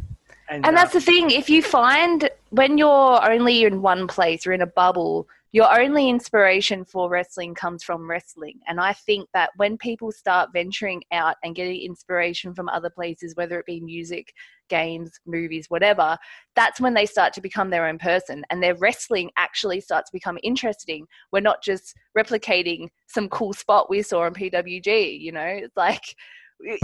[0.48, 1.30] And, And uh, that's the thing.
[1.30, 6.08] If you find when you're only in one place or in a bubble, your only
[6.08, 8.60] inspiration for wrestling comes from wrestling.
[8.68, 13.34] And I think that when people start venturing out and getting inspiration from other places,
[13.34, 14.32] whether it be music,
[14.68, 16.16] games, movies, whatever,
[16.54, 18.44] that's when they start to become their own person.
[18.50, 21.06] And their wrestling actually starts to become interesting.
[21.32, 25.42] We're not just replicating some cool spot we saw on PWG, you know?
[25.44, 26.14] It's like,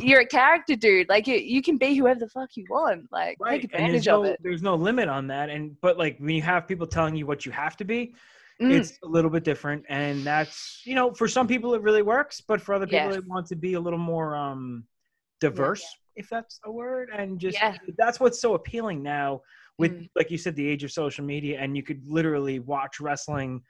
[0.00, 3.37] you're a character dude like you, you can be whoever the fuck you want like
[3.38, 5.50] right, take advantage there's of it there's no limit on that.
[5.50, 8.14] And but like when you have people telling you what you have to be,
[8.61, 12.03] Mm, it's a little bit different, and that's you know for some people it really
[12.03, 13.16] works, but for other people Yes.
[13.16, 14.85] they want to be a little more um
[15.40, 17.77] diverse, if that's a word, and just Yeah.
[17.99, 19.42] that's what's so appealing now
[19.79, 20.09] with Mm.
[20.16, 23.62] like you said the age of social media, and you could literally watch wrestling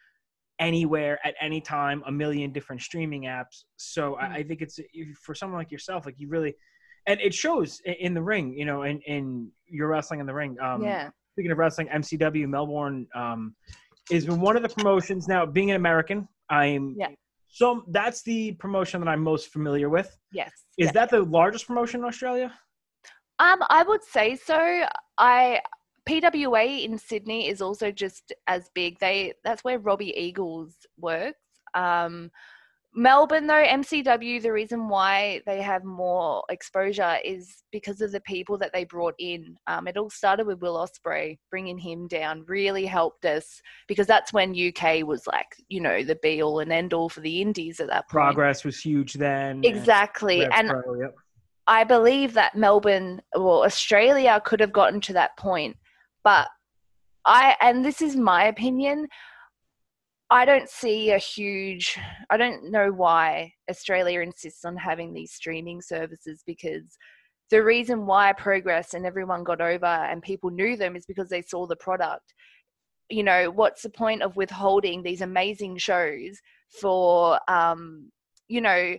[0.59, 4.23] anywhere at any time a million different streaming apps so Mm.
[4.23, 4.79] I, I think it's
[5.21, 6.55] for someone like yourself like you really
[7.07, 10.57] and it shows in the ring you know in in your wrestling in the ring
[10.61, 13.55] um yeah speaking of wrestling mcw melbourne um
[14.11, 15.29] is been one of the promotions.
[15.29, 17.09] Now being an american i'm Yeah.
[17.49, 20.17] so that's the promotion that i'm most familiar with.
[20.33, 20.93] Yes is yeah.
[20.93, 22.53] that the largest promotion in australia?
[23.39, 24.85] Um i would say so.
[25.19, 25.61] I
[26.09, 28.99] pwa in sydney is also just as big.
[29.01, 31.39] They that's where robbie eagles works.
[31.75, 32.31] Um
[32.99, 38.57] Melbourne, though, MCW, the reason why they have more exposure is because of the people
[38.57, 39.55] that they brought in.
[39.67, 44.33] Um, it all started with Will Ospreay, bringing him down really helped us because that's
[44.33, 47.81] when UK was like, you know, the be all and end all for the indies
[47.81, 48.11] at that point.
[48.11, 50.41] progress was huge then Exactly.
[50.41, 51.15] Rev And Pro, yep.
[51.67, 55.77] I believe that Melbourne or Australia could have gotten to that point,
[56.25, 56.49] but
[57.27, 59.09] I and this is my opinion.
[60.31, 61.97] I don't see a huge.
[62.31, 66.83] I don't know why Australia insists on having these streaming services because
[67.51, 71.43] the reason why Progress and everyone got over and people knew them is because they
[71.43, 72.35] saw the product.
[73.09, 76.41] You know, what's the point of withholding these amazing shows
[76.81, 78.11] for, um,
[78.49, 78.97] you know,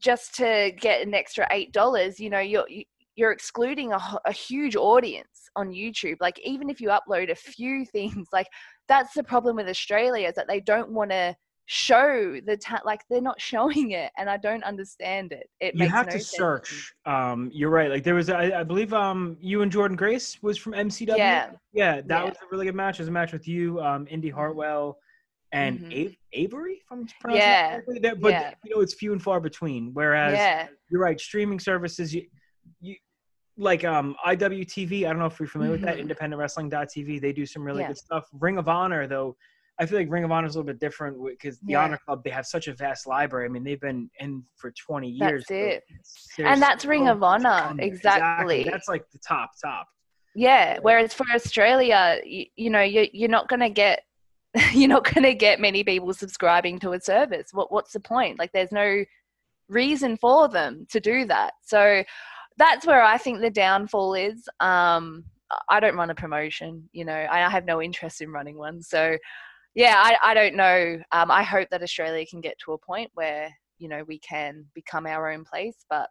[0.00, 2.20] just to get an extra eight dollars?
[2.20, 2.84] You know, you're you-
[3.16, 6.16] you're excluding a huge audience on YouTube.
[6.20, 8.46] Like even if you upload a few things, like
[8.88, 11.34] that's the problem with Australia is that they don't want to
[11.68, 15.48] show the ta- like they're not showing it, and I don't understand it.
[15.60, 18.62] It you makes have no to search um you're right like there was I, I
[18.62, 21.50] believe um you and jordan grace was from mcw Yeah.
[21.72, 22.24] yeah that Yeah.
[22.24, 24.98] was a really good match it was a match with you um indy hartwell
[25.52, 25.92] and Mhm.
[25.92, 27.70] A- avery if i'm pronouncing Yeah.
[27.70, 27.98] correctly.
[28.20, 28.54] But Yeah.
[28.64, 32.22] you know it's few and far between whereas Yeah, you're right streaming services you
[33.58, 36.08] like um iwtv i don't know if you're familiar with that Mhm.
[36.14, 37.88] independentwrestling.tv they do some really Yeah.
[37.88, 39.36] good stuff ring of honor though
[39.78, 41.84] I feel like Ring of Honor is a little bit different because the Yeah.
[41.84, 43.44] Honor Club they have such a vast library.
[43.44, 45.44] I mean, they've been in for 20 years.
[45.50, 45.84] That's it.
[46.38, 47.86] And that's Ring of much Honor, on there.
[47.86, 48.64] exactly.
[48.64, 49.86] That's like the top top.
[50.34, 50.78] yeah.
[50.80, 54.00] Whereas for Australia, you, you know, you you're not gonna get.
[54.72, 57.48] You're not going to get many people subscribing to a service.
[57.52, 58.38] What what's the point?
[58.38, 59.04] Like, there's no
[59.68, 61.52] reason for them to do that.
[61.62, 62.02] So
[62.56, 64.48] that's where I think the downfall is.
[64.60, 65.24] Um,
[65.68, 68.82] I don't run a promotion, you know, I have no interest in running one.
[68.82, 69.16] So,
[69.74, 70.98] yeah, I, I don't know.
[71.12, 74.64] Um, I hope that Australia can get to a point where, you know, we can
[74.74, 75.84] become our own place.
[75.88, 76.08] But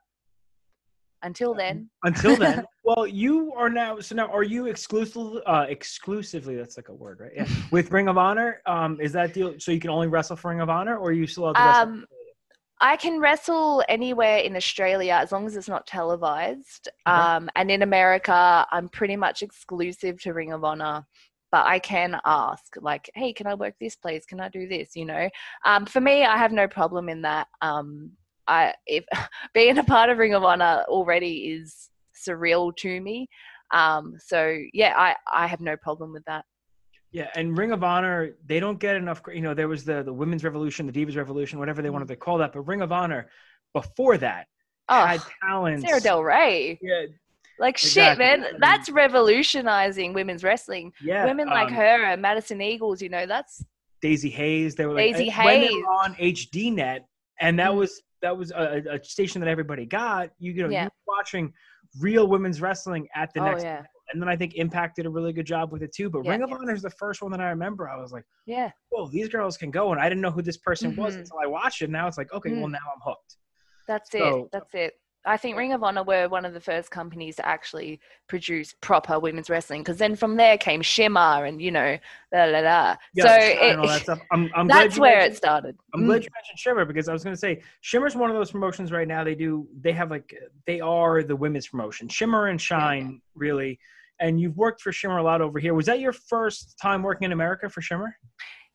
[1.24, 4.00] until then, Until then, well, you are now.
[4.00, 6.56] So now, are you exclusively, uh, exclusively?
[6.56, 7.32] That's like a word, right?
[7.36, 7.48] Yeah.
[7.72, 9.56] With Ring of Honor, um, is that deal?
[9.58, 11.84] So you can only wrestle for Ring of Honor, or you still have to wrestle?
[11.84, 12.06] Um,
[12.86, 16.88] I can wrestle anywhere in Australia as long as it's not televised.
[17.08, 21.04] Um, and in America, I'm pretty much exclusive to Ring of Honor.
[21.52, 24.24] But I can ask, like, hey, can I work this place?
[24.28, 24.96] Can I do this?
[24.96, 25.28] You know,
[25.66, 27.48] um, for me, I have no problem in that.
[27.64, 28.12] Um,
[28.48, 29.04] I if
[29.56, 33.28] being a part of Ring of Honor already is surreal to me.
[33.72, 36.46] Um, so yeah, I I have no problem with that.
[37.16, 39.22] Yeah, and Ring of Honor, they don't get enough.
[39.34, 42.18] You know, there was the the women's revolution, the divas revolution, whatever they wanted to
[42.18, 42.52] call that.
[42.52, 43.30] But Ring of Honor,
[43.74, 44.48] before that,
[44.90, 45.78] had Oh.
[45.80, 46.78] Sarah Del Rey.
[46.82, 47.06] Yeah,
[47.58, 48.26] Like Exactly.
[48.26, 48.58] shit, man.
[48.60, 50.92] That's revolutionizing women's wrestling.
[51.02, 51.24] yeah.
[51.26, 53.64] Women like um, her and Madison Eagles, you know, that's
[54.04, 54.76] Daizee Haze.
[54.76, 55.76] They were like, Daisy uh, when they Hayes.
[55.76, 57.00] were on HDNet,
[57.40, 57.78] and that Mm.
[57.78, 60.32] was that was a, a station that everybody got.
[60.38, 60.84] You, you know, Yeah.
[60.84, 61.54] you were watching
[62.02, 63.64] real women's wrestling at the oh next.
[63.64, 66.10] yeah, And then I think Impact did a really good job with it too.
[66.10, 66.58] But Yeah, Ring of yeah.
[66.58, 67.90] Honor is the first one that I remember.
[67.90, 68.72] I was like, yeah.
[68.92, 71.20] well, these girls can go!" And I didn't know who this person was Mhm.
[71.22, 71.90] until I watched it.
[71.90, 72.74] Now it's like, okay, well Mm.
[72.74, 73.38] now I'm hooked.
[73.88, 74.52] That's So- it.
[74.52, 74.94] That's it.
[75.26, 79.20] I think Ring of Honor were one of the first companies to actually produce proper
[79.20, 81.98] women's wrestling because then from there came Shimmer and you know,
[82.34, 82.96] la la la.
[83.14, 84.20] Yeah, so that it, stuff.
[84.32, 85.76] I'm, I'm that's where it started.
[85.94, 86.06] I'm Mm.
[86.06, 88.92] glad you mentioned Shimmer because I was going to say Shimmer's one of those promotions
[88.92, 89.24] right now.
[89.24, 90.34] They do they have like
[90.68, 92.08] they are the women's promotion.
[92.08, 93.80] Shimmer and Shine really.
[94.22, 95.74] And you've worked for Shimmer a lot over here.
[95.74, 98.18] Was that your first time working in America for Shimmer?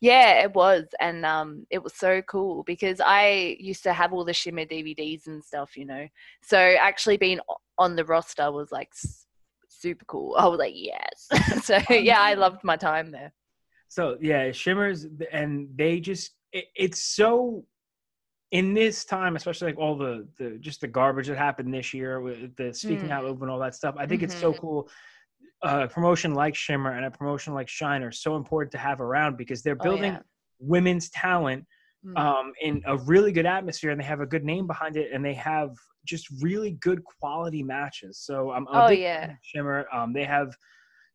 [0.01, 4.25] Yeah, it was, and um, it was so cool because I used to have all
[4.25, 6.07] the Shimmer DVDs and stuff, you know.
[6.41, 7.39] So actually being
[7.77, 8.91] on the roster was like
[9.69, 10.35] super cool.
[10.39, 11.63] I was like, yes.
[11.63, 13.31] so yeah, I loved my time there.
[13.89, 17.65] So yeah, Shimmer's and they just it, it's so
[18.51, 22.21] in this time, especially like all the the just the garbage that happened this year
[22.21, 23.11] with the speaking Mm.
[23.11, 23.95] out movement, and all that stuff.
[23.99, 24.59] I think it's so Mhm.
[24.59, 24.89] cool.
[25.63, 28.99] Uh, a promotion like Shimmer and a promotion like Shine are so important to have
[28.99, 30.19] around because they're Oh, building yeah.
[30.59, 31.65] women's talent
[32.03, 32.17] Mm.
[32.17, 35.23] um, in a really good atmosphere, and they have a good name behind it, and
[35.23, 35.69] they have
[36.03, 38.17] just really good quality matches.
[38.17, 39.33] So I'm, I'm Oh, big yeah.
[39.43, 39.85] Shimmer.
[39.93, 40.51] Um, they have,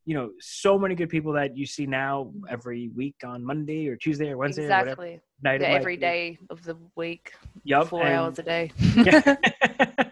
[0.04, 3.96] you know, so many good people that you see now every week on Monday or
[3.96, 5.20] Tuesday or Wednesday or whatever exactly.
[5.42, 5.60] night.
[5.60, 7.32] Yeah, every day of the week,
[7.64, 9.34] Yup, four and- hours a day, Yeah.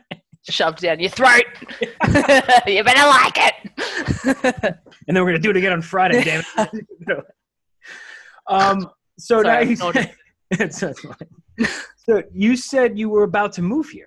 [0.51, 1.45] shoved down your throat.
[1.81, 3.55] you better like it.
[4.25, 6.23] And then we're gonna do it again on Friday.
[6.25, 7.25] damn it.
[8.47, 8.89] um.
[9.19, 10.13] So now you said,
[10.51, 11.69] it's, that's fine.
[11.97, 14.07] So you said you were about to move here.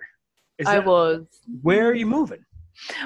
[0.58, 1.26] Is I that- was.
[1.62, 2.44] Where are you moving?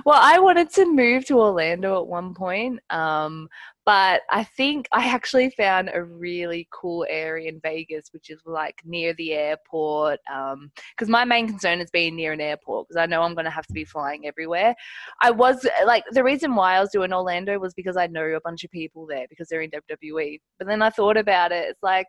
[0.05, 3.49] Well, I wanted to move to Orlando at one point, um,
[3.85, 8.81] but I think I actually found a really cool area in Vegas, which is like
[8.85, 10.21] near the airport.
[10.27, 13.51] Because my main concern is being near an airport, because I know I'm going to
[13.51, 14.75] have to be flying everywhere.
[15.21, 18.41] I was like, the reason why I was doing Orlando was because I know a
[18.41, 20.41] bunch of people there because they're in WWE.
[20.59, 21.69] But then I thought about it.
[21.69, 22.09] It's like,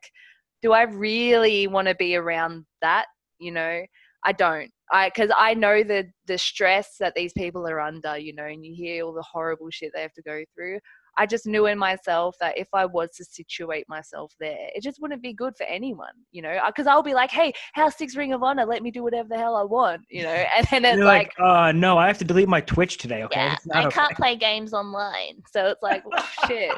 [0.62, 3.06] do I really want to be around that?
[3.39, 3.82] You know,
[4.23, 4.71] I don't.
[4.93, 8.63] I because I know the the stress that these people are under, you know, and
[8.63, 10.79] you hear all the horrible shit they have to go through.
[11.17, 14.99] I just knew in myself that if I was to situate myself there, it just
[14.99, 18.34] wouldn't be good for anyone, you know, because I'll be like, hey, House Six Ring
[18.34, 20.29] of Honor, let me do whatever the hell I want, you know,
[20.71, 23.23] and then it's like, like, uh, no, I have to delete my Twitch today.
[23.23, 26.71] Okay, yeah, I can't play games online, so it's like, well, shit,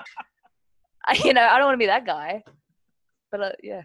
[1.08, 2.43] I, you know, I don't want to be that guy,
[3.32, 3.84] but uh, yeah,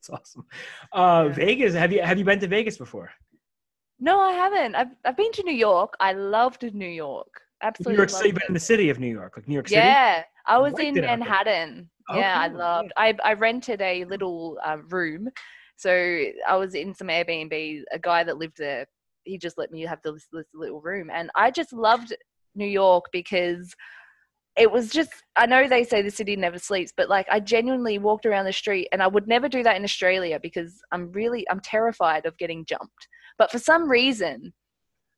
[0.00, 0.46] That's awesome.
[0.92, 1.32] Uh, Yeah.
[1.34, 1.74] Vegas.
[1.74, 3.10] Have you have you been to Vegas before?
[3.98, 4.74] no, I haven't.
[4.74, 5.94] I've I've been to New York.
[6.00, 7.42] I loved New York.
[7.62, 7.92] Absolutely.
[7.92, 9.80] New York City, but in the city of New York, like New York City.
[9.80, 11.18] Yeah, I was liked in it out there.
[11.18, 11.90] Manhattan.
[12.08, 12.92] Oh, yeah, I loved.
[12.96, 15.28] I I rented a little uh, room,
[15.76, 15.90] so
[16.48, 17.82] I was in some Airbnb.
[17.92, 18.86] A guy that lived there,
[19.24, 22.14] he just let me have this, this little room, and I just loved
[22.54, 23.74] New York because
[24.56, 25.10] it was just.
[25.36, 28.52] I know they say the city never sleeps, but like I genuinely walked around the
[28.52, 32.36] street, and I would never do that in Australia because I'm really I'm terrified of
[32.38, 33.08] getting jumped.
[33.38, 34.52] But for some reason,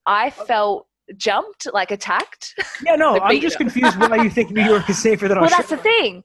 [0.07, 2.55] I felt jumped, like attacked.
[2.85, 5.51] Yeah, no, I'm just confused why you think New York is safer than Australia.
[5.51, 6.23] well, that's the thing.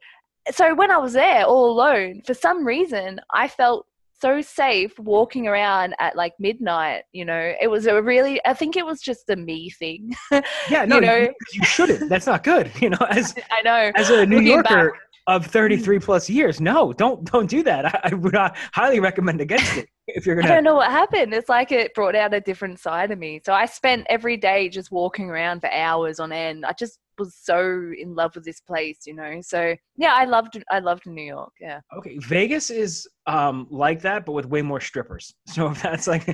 [0.51, 3.85] So when I was there all alone, for some reason, I felt
[4.19, 7.03] so safe walking around at like midnight.
[7.13, 8.39] You know, it was a really.
[8.45, 10.13] I think it was just a me thing.
[10.69, 12.09] Yeah, no, you know- you, you shouldn't.
[12.09, 12.71] That's not good.
[12.81, 13.91] You know, as I know.
[13.95, 15.01] as a New Looking Yorker back.
[15.27, 15.51] of mm.
[15.51, 17.85] 33 plus years, no, don't don't do that.
[17.85, 18.35] I, I would
[18.73, 20.53] highly recommend against it if you're I gonna.
[20.55, 21.33] don't know what happened.
[21.33, 23.41] It's like it brought out a different side of me.
[23.45, 26.65] So I spent every day just walking around for hours on end.
[26.65, 29.41] I just was so in love with this place, you know.
[29.41, 31.51] So yeah, I loved I loved New York.
[31.59, 31.79] Yeah.
[31.97, 35.33] Okay, Vegas is um like that, but with way more strippers.
[35.47, 36.25] So if that's like,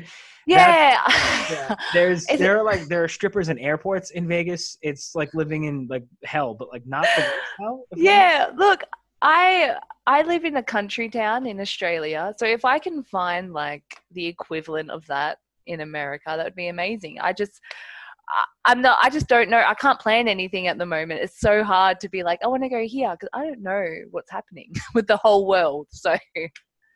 [0.45, 0.99] Yeah.
[1.51, 4.77] yeah, there's Is it- there are like there are strippers in airports in Vegas.
[4.81, 7.85] It's like living in like hell, but like not the worst hell.
[7.91, 8.81] if that makes- yeah look
[9.23, 13.83] i i live in a country town in australia so if i can find like
[14.11, 17.59] the equivalent of that in america that would be amazing i just
[18.65, 21.63] i'm not i just don't know i can't plan anything at the moment it's so
[21.63, 24.71] hard to be like i want to go here because i don't know what's happening
[24.93, 26.15] with the whole world so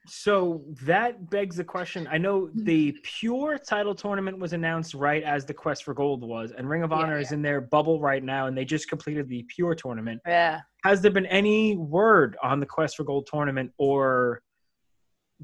[0.10, 2.08] So that begs the question.
[2.10, 2.64] I know mm-hmm.
[2.64, 6.84] the pure title tournament was announced right as the Quest for Gold was, and Ring
[6.84, 9.76] of Yeah, Honor is in their bubble right now, and they just completed the pure
[9.76, 10.22] tournament.
[10.26, 10.62] Yeah.
[10.88, 14.42] Has there been any word on the Quest for Gold tournament or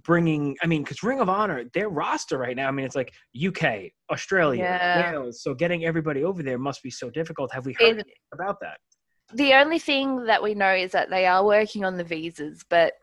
[0.02, 0.56] bringing?
[0.64, 3.92] I mean, because Ring of Honor, their roster right now, I mean, it's like UK,
[4.10, 5.12] Australia, Yeah.
[5.12, 5.44] Wales.
[5.44, 7.54] So getting everybody over there must be so difficult.
[7.54, 8.78] Have we heard It- about that?
[9.34, 12.94] the only thing that we know is that they are working on the visas, but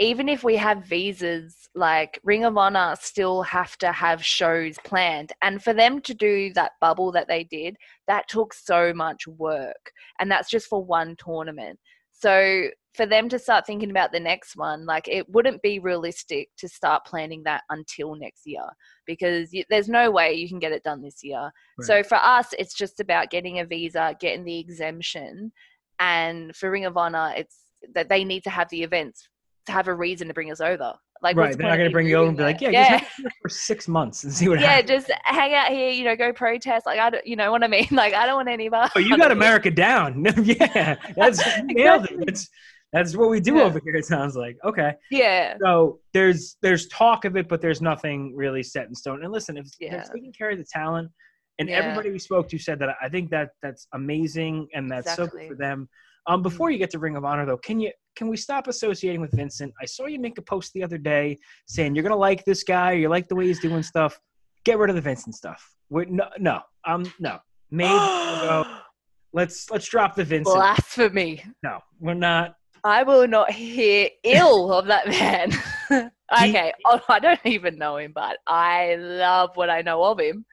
[0.00, 5.32] even if we have visas, like Ring of Honor still have to have shows planned.
[5.42, 7.76] And for them to do that bubble that they did,
[8.08, 9.92] that took so much work.
[10.18, 11.78] And that's just for one tournament.
[12.12, 16.48] So for them to start thinking about the next one, like it wouldn't be realistic
[16.56, 18.64] to start planning that until next year
[19.06, 21.50] because y there's no way you can get it done this year.
[21.82, 25.52] So for us, it's just about getting a visa, getting the exemption,
[25.98, 27.58] and for Ring of Honor, it's
[27.94, 29.28] that they need to have the events
[29.70, 30.94] have a reason to bring us over.
[31.22, 31.56] Like, right.
[31.56, 33.30] They're not going to bring you over and be like, yeah, yeah, hang out here
[33.42, 34.88] for six months and see what yeah, happens.
[35.06, 36.86] just hang out here, you know, go protest.
[36.86, 37.88] Like, I don't, you know what I mean?
[37.92, 38.72] Like, I don't want any of.
[38.74, 40.24] Oh, you got America down.
[40.42, 42.10] yeah, that's nailed it.
[42.12, 42.24] Exactly.
[42.26, 42.48] That's
[42.92, 43.64] that's what we do Yeah.
[43.64, 43.94] over here.
[43.94, 44.94] It sounds like okay.
[45.10, 49.22] Yeah, So there's there's talk of it, but there's nothing really set in stone.
[49.22, 50.02] And listen, if they're Yeah.
[50.04, 51.10] taking care of the talent,
[51.58, 51.76] and Yeah.
[51.76, 55.48] everybody we spoke to said that, I think that that's amazing and that's so good
[55.48, 55.88] for them.
[56.30, 59.20] Um, before you get to Ring of Honor, though, can you can we stop associating
[59.20, 59.74] with Vincent?
[59.82, 62.92] I saw you make a post the other day saying you're gonna like this guy,
[62.92, 64.16] you like the way he's doing stuff.
[64.64, 65.74] Get rid of the Vincent stuff.
[65.88, 67.40] We're, no, no, um, no.
[67.76, 68.64] Go.
[69.32, 70.56] Let's let's drop the Vincent.
[70.56, 71.44] blasphemy.
[71.62, 72.56] No, we're not.
[72.82, 76.10] I will not hear ill of that man.
[76.32, 80.44] Okay, oh, I don't even know him, but I love what I know of him.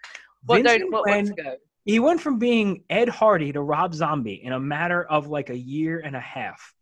[0.47, 1.55] What Vincent don't what wants went- to go?
[1.87, 5.57] He went from being Ed Hardy to Rob Zombie in a matter of like a
[5.57, 6.73] year and a half.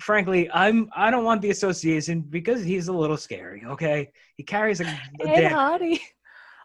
[0.00, 3.62] Frankly, I'm I don't want the association because he's a little scary.
[3.64, 6.02] Okay, he carries a, a Ed Hardy.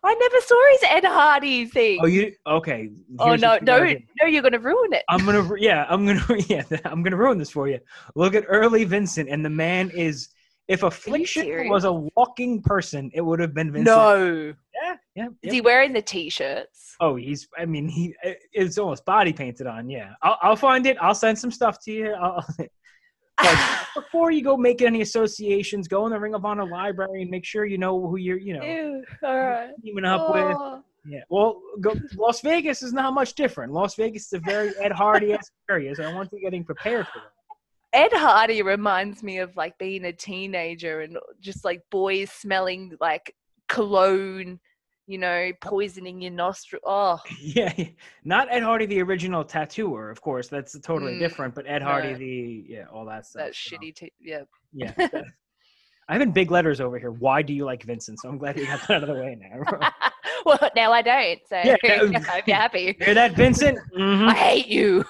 [0.04, 2.00] I never saw his Ed Hardy thing.
[2.02, 2.90] Oh, you okay?
[3.20, 4.28] oh no, what you gotta no, no!
[4.28, 5.04] You're gonna ruin it.
[5.08, 7.80] I'm gonna yeah, I'm gonna yeah, I'm gonna ruin this for you.
[8.16, 10.30] Look at early Vincent, and the man is.
[10.68, 13.86] If affliction was a walking person, it would have been Vincent.
[13.86, 14.54] no,
[15.20, 15.52] Yeah, is yeah.
[15.52, 16.96] he wearing the t-shirts?
[17.02, 17.50] Oh, he's.
[17.58, 18.16] I mean, he.
[18.54, 19.90] It's almost body painted on.
[19.90, 20.96] Yeah, I'll, I'll find it.
[21.02, 22.14] I'll send some stuff to you.
[22.14, 22.46] I'll,
[23.96, 27.44] before you go making any associations, go in the Ring of Honor library and make
[27.44, 28.38] sure you know who you're.
[28.38, 29.72] You know, Ew, all right.
[29.84, 30.56] teaming up with.
[30.58, 31.22] Oh, Yeah.
[31.30, 33.74] Well, go, Las Vegas is not much different.
[33.74, 35.36] Las Vegas is a very Ed Hardy
[35.70, 37.32] area, so I want you getting prepared for that.
[37.92, 43.36] Ed Hardy reminds me of like being a teenager and just like boys smelling like
[43.68, 44.60] cologne,
[45.10, 46.82] you know, poisoning your nostril.
[46.86, 47.88] Oh, Yeah, yeah.
[48.24, 50.48] not Ed Hardy, the original tattooer, of course.
[50.48, 51.56] That's totally Mm, different.
[51.56, 52.18] But Ed Hardy, no.
[52.20, 53.46] the yeah, all that stuff.
[53.46, 53.96] that shitty.
[53.96, 54.44] T- yeah.
[54.72, 54.94] Yeah.
[56.08, 57.12] I have in big letters over here.
[57.12, 58.20] Why do you like Vincent?
[58.20, 59.90] So I'm glad you got that out of the way now.
[60.46, 61.40] well, now I don't.
[61.50, 61.98] So Yeah, I
[62.28, 62.96] hope you're happy.
[63.00, 63.80] Hear that, Vincent?
[63.98, 64.30] Mhm.
[64.30, 65.06] I hate you.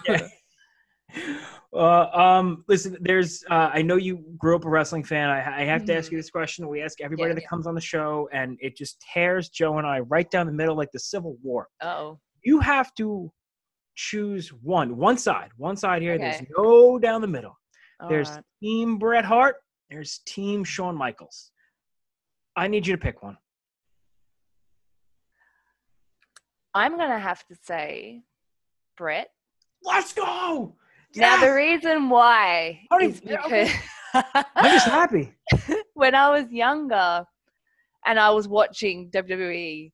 [1.71, 3.43] Uh, um, listen, there's.
[3.49, 5.29] Uh, I know you grew up a wrestling fan.
[5.29, 6.67] I, I have to ask you this question.
[6.67, 7.29] We ask everybody Mm-hmm.
[7.29, 7.47] Yeah, that yeah.
[7.47, 10.75] comes on the show, and it just tears Joe and I right down the middle,
[10.75, 11.67] like the Civil War.
[11.81, 13.31] Oh, You have to
[13.95, 16.17] choose one, one side, one side here.
[16.17, 17.55] There's no down the middle.
[18.07, 18.43] There's alright.
[18.63, 19.57] Team Bret Hart.
[19.89, 21.51] There's Team Shawn Michaels.
[22.55, 23.37] I need you to pick one.
[26.73, 28.21] I'm gonna have to say,
[28.97, 29.29] Bret.
[29.83, 30.75] Let's go.
[31.15, 33.71] Now the reason why How you- is because okay.
[34.13, 35.33] I'm just happy.
[35.93, 37.23] when I was younger
[38.05, 39.91] and I was watching WWE,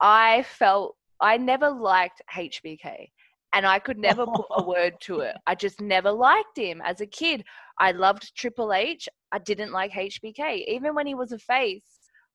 [0.00, 3.08] I felt I never liked HBK
[3.54, 5.36] and I could never put a word to it.
[5.46, 7.44] I just never liked him as a kid.
[7.78, 9.08] I loved Triple H.
[9.32, 10.64] I didn't like HBK.
[10.66, 11.84] Even when he was a face,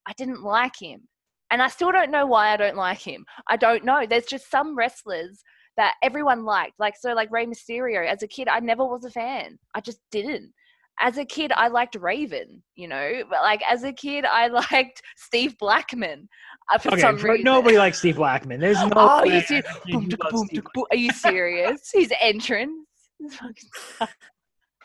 [0.08, 1.02] I didn't like him.
[1.50, 3.26] And I still don't know why I don't like him.
[3.48, 4.06] I don't know.
[4.08, 5.42] There's just some wrestlers
[5.78, 6.80] that everyone liked.
[6.80, 9.58] Like so like Rey Mysterio as a kid I never was a fan.
[9.74, 10.52] I just didn't
[11.00, 15.02] as a kid, I liked Raven, you know, but like as a kid, I liked
[15.16, 16.28] Steve Blackman
[16.72, 17.44] uh, for Okay, some reason.
[17.44, 18.60] nobody likes Steve Blackman.
[18.60, 18.90] There's no.
[18.96, 20.86] Oh, you can boom, love boom, boom.
[20.92, 21.92] Are you serious?
[21.94, 22.74] His entrance.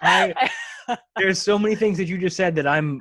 [0.03, 0.51] I,
[1.17, 3.01] there's so many things that you just said that I'm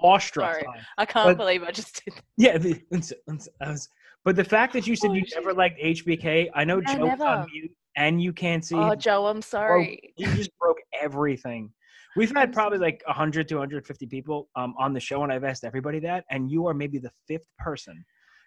[0.00, 0.66] awestruck Sorry.
[0.98, 2.14] I can't But- believe I just did.
[2.36, 3.88] Yeah, the, it's- it's- I was,
[4.26, 7.24] but the fact that you said you never liked HBK, I know No, Joe's never.
[7.24, 8.74] on mute and you can't see.
[8.74, 8.98] Oh, him.
[8.98, 10.00] Joe, I'm sorry.
[10.18, 11.70] Bro, you just broke everything.
[12.16, 15.62] We've had probably like 100 to 150 people um, on the show, and I've asked
[15.62, 18.04] everybody that, and you are maybe the fifth person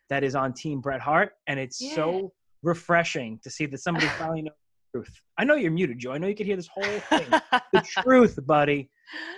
[0.10, 1.96] that is on Team Bret Hart, and it's Yeah.
[1.96, 4.54] so refreshing to see that somebody finally knows
[4.94, 5.22] the truth.
[5.38, 6.12] I know you're muted, Joe.
[6.12, 7.26] I know you could hear this whole thing.
[7.72, 8.90] the truth, buddy.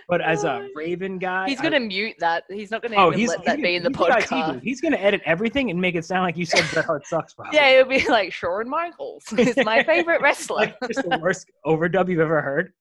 [0.07, 2.43] But as a Raven guy, He's gonna mute that.
[2.49, 4.61] He's not gonna oh, even he's let that he- be in the he's IT, podcast.
[4.61, 7.33] He's gonna edit everything and make it sound like you said Bret Hart sucks.
[7.33, 7.57] Probably.
[7.57, 10.57] Yeah, it'll be like Shawn Michaels is my favorite wrestler.
[10.57, 12.73] like just the worst overdub you've ever heard.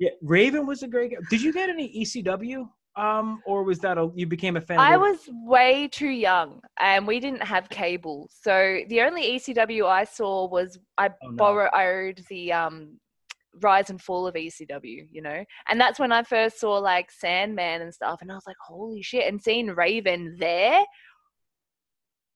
[0.00, 1.10] yeah, Raven was a great.
[1.12, 1.16] guy.
[1.30, 2.68] Did you get any ECW?
[2.96, 4.78] Um, or was that a you became a fan?
[4.78, 8.26] I of was way too young and we didn't have cable.
[8.32, 11.36] So the only ECW I saw was I Oh, no.
[11.36, 12.98] borrowed the um
[13.62, 15.44] rise and fall of ECW, you know?
[15.68, 19.02] And that's when I first saw like Sandman and stuff and I was like, holy
[19.02, 19.26] shit.
[19.26, 20.82] And seeing Raven there,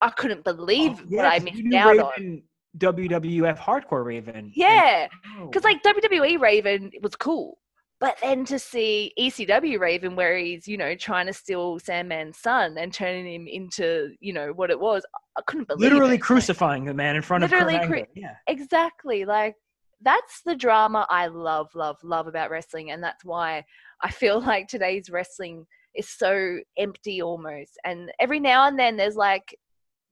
[0.01, 2.43] I couldn't believe Oh, what I missed out on.
[2.79, 4.53] WWF Hardcore Raven.
[4.55, 5.09] Yeah.
[5.39, 7.59] oh, Because like WWE Raven was cool.
[7.99, 12.79] But then to see ECW Raven where he's, you know, trying to steal Sandman's son
[12.79, 15.05] and turning him into, you know, what it was,
[15.37, 16.23] I couldn't believe literally it.
[16.23, 18.37] Crucifying the man in front Literally of Kurt cru- Yeah.
[18.47, 19.27] Exactly.
[19.27, 19.55] Like
[20.03, 22.91] that's the drama I love, love, love about wrestling.
[22.91, 23.65] And that's why
[24.03, 27.79] I feel like today's wrestling is so empty almost.
[27.85, 29.57] And every now and then there's like,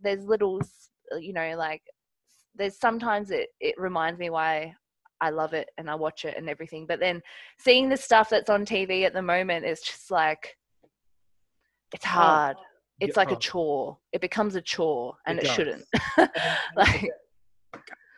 [0.00, 0.60] there's little,
[1.12, 1.82] uh, you know, like
[2.54, 4.74] there's sometimes it, it reminds me why
[5.20, 6.86] I love it and I watch it and everything.
[6.86, 7.22] But then
[7.58, 10.56] seeing the stuff that's on TV at the moment is just like,
[11.94, 12.56] it's hard.
[13.00, 13.38] It's Yeah, like a oh.
[13.38, 13.98] chore.
[14.12, 15.84] It becomes a chore and It it, shouldn't.
[16.76, 17.10] Like,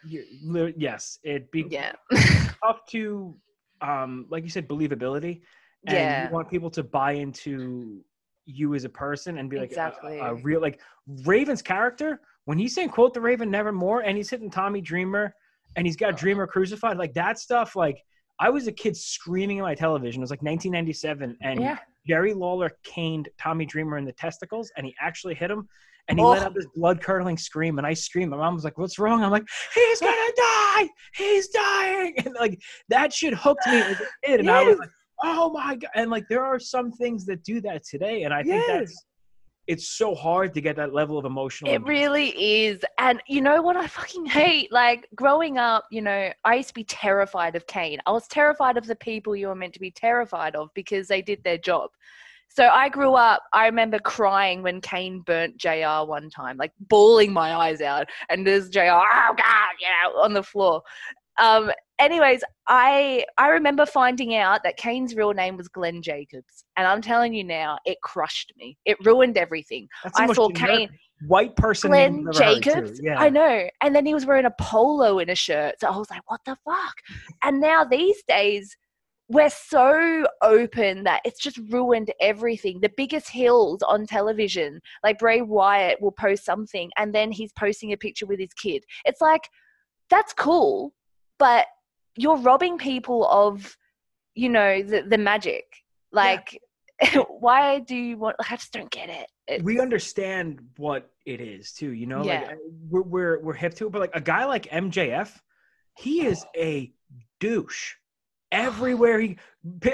[0.06, 1.92] yes, it be yeah.
[2.62, 3.34] tough to,
[3.80, 5.40] um, like you said, believability.
[5.86, 6.28] And Yeah.
[6.28, 8.00] you want people to buy into
[8.46, 10.18] you as a person and be like, Exactly.
[10.18, 10.80] a, a real like
[11.24, 15.34] Raven's character when he's saying "quote the Raven nevermore" and he's hitting Tommy Dreamer
[15.76, 17.76] and he's got Dreamer crucified, like that stuff.
[17.76, 18.02] Like
[18.40, 20.20] I was a kid screaming at my television.
[20.20, 21.78] It was like 1997, and Yeah.
[22.06, 25.68] Jerry Lawler caned Tommy Dreamer in the testicles, and he actually hit him.
[26.10, 26.46] And he let Oh.
[26.46, 28.30] out this blood curdling scream, and I screamed.
[28.32, 30.88] My mom was like, "What's wrong?" I'm like, "He's gonna die!
[31.14, 34.90] He's dying!" And like that shit hooked me as a kid, and I was like,
[35.22, 38.42] "Oh my god!" And like there are some things that do that today, and I
[38.42, 38.80] think Yes.
[38.80, 39.04] that's
[39.66, 41.70] it's so hard to get that level of emotional.
[41.70, 41.98] It investment.
[42.00, 42.28] really
[42.64, 42.80] is.
[42.98, 44.72] And you know what I fucking hate?
[44.72, 48.00] Like growing up, you know, I used to be terrified of Kane.
[48.04, 51.22] I was terrified of the people you were meant to be terrified of because they
[51.22, 51.90] did their job.
[52.52, 57.32] So I grew up, I remember crying when Kane burnt JR one time, like bawling
[57.32, 58.08] my eyes out.
[58.28, 60.82] And there's JR, oh God, you know, on the floor.
[61.38, 66.64] Um, anyways, I I remember finding out that Kane's real name was Glenn Jacobs.
[66.76, 68.76] And I'm telling you now, it crushed me.
[68.84, 69.88] It ruined everything.
[70.16, 70.88] I saw Kane
[71.26, 72.70] white person Glenn you've ever heard, too.
[72.70, 73.00] Jacobs.
[73.02, 73.68] Yeah, I know.
[73.80, 75.76] And then he was wearing a polo in a shirt.
[75.80, 76.94] So I was like, what the fuck?
[77.42, 78.76] And now these days,
[79.30, 82.80] we're so open that it's just ruined everything.
[82.80, 87.92] The biggest hills on television, like Bray Wyatt will post something and then he's posting
[87.92, 88.82] a picture with his kid.
[89.04, 89.48] It's like,
[90.10, 90.94] that's cool,
[91.38, 91.66] but
[92.16, 93.76] you're robbing people of,
[94.34, 95.64] you know, the, the magic.
[96.10, 96.58] Like,
[97.28, 99.28] why do you want, like, I just don't get it.
[99.46, 101.92] It's- we understand what it is too.
[101.92, 102.40] You know, Yeah.
[102.48, 102.58] like
[102.88, 105.30] we're, we're we're hip to it, but like a guy like MJF,
[105.96, 106.60] he is oh.
[106.60, 106.92] a
[107.38, 107.94] douche.
[108.52, 109.38] Everywhere he,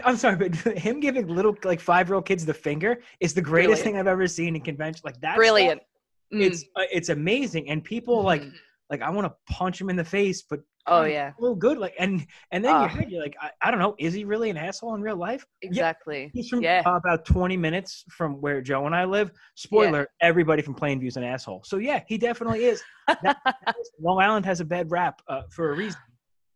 [0.05, 3.43] I'm sorry, but him giving little like five year old kids the finger is the
[3.43, 3.85] greatest Brilliant.
[3.85, 5.03] thing I've ever seen in convention.
[5.05, 5.83] Like that, Brilliant.
[6.31, 8.53] It's uh, it's amazing, and people like Mhm.
[8.91, 11.33] like I want to punch him in the face, but Oh, yeah.
[11.41, 11.79] little good.
[11.79, 14.51] Like and and then your head, you're like, I, I don't know, is he really
[14.51, 15.45] an asshole in real life?
[15.63, 16.31] Yeah, Exactly.
[16.33, 16.83] He's from Yeah.
[16.87, 19.31] uh, about 20 minutes from where Joe and I live.
[19.57, 21.63] Spoiler: everybody from Plainview's an asshole.
[21.65, 22.83] So yeah, he definitely is.
[23.23, 23.37] That-
[24.01, 26.01] Long Island has a bad rap uh, for a reason.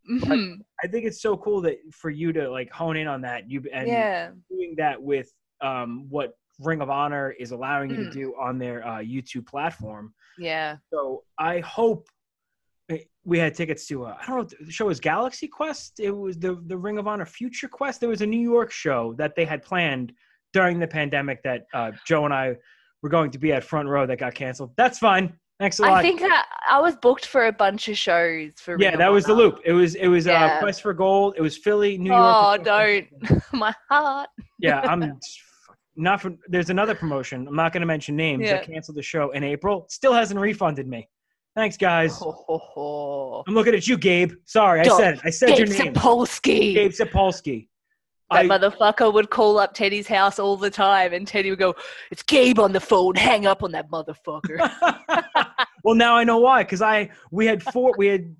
[0.09, 0.59] Mhm.
[0.83, 3.49] I think it's so cool that for you to like hone in on that.
[3.49, 4.31] You and Yeah.
[4.49, 5.31] doing that with
[5.61, 8.13] um, what Ring of Honor is allowing you to Mm.
[8.13, 10.13] do on their uh, YouTube platform.
[10.37, 10.77] Yeah.
[10.91, 12.07] So I hope
[12.89, 14.05] eh, we had tickets to.
[14.05, 14.65] Uh, I don't know.
[14.65, 15.99] The show was Galaxy Quest.
[15.99, 17.99] It was the the Ring of Honor Future Quest.
[17.99, 20.13] There was a New York show that they had planned
[20.53, 22.57] during the pandemic that uh, Joe and I
[23.03, 24.73] were going to be at front row that got canceled.
[24.77, 25.39] That's fine.
[25.61, 25.91] Thanks a lot.
[25.93, 29.25] I think that I was booked for a bunch of shows for yeah, that was
[29.25, 29.59] the loop.
[29.63, 31.35] It was it was uh, Quest for Gold.
[31.37, 32.19] It was Philly, New York.
[32.19, 33.07] Oh, don't.
[33.53, 34.29] My heart.
[34.57, 35.19] Yeah, I'm
[35.95, 36.39] not from.
[36.47, 37.47] There's another promotion.
[37.47, 38.41] I'm not going to mention names.
[38.41, 38.53] Yeah.
[38.53, 39.85] That canceled the show in April.
[39.87, 41.07] Still hasn't refunded me.
[41.55, 42.17] Thanks, guys.
[42.17, 43.43] Ho, ho, ho.
[43.47, 44.31] I'm looking at you, Gabe.
[44.45, 45.21] Sorry, I Don't- said it.
[45.23, 45.93] I said Gabe your name.
[45.93, 46.73] Sapolsky.
[46.73, 47.67] Gabe Sapolsky.
[48.31, 51.75] That I- motherfucker would call up Teddy's house all the time, and Teddy would go,
[52.09, 53.15] "It's Gabe on the phone.
[53.15, 54.71] Hang up on that motherfucker."
[55.83, 56.63] well, now I know why.
[56.63, 58.35] Because I we had four we had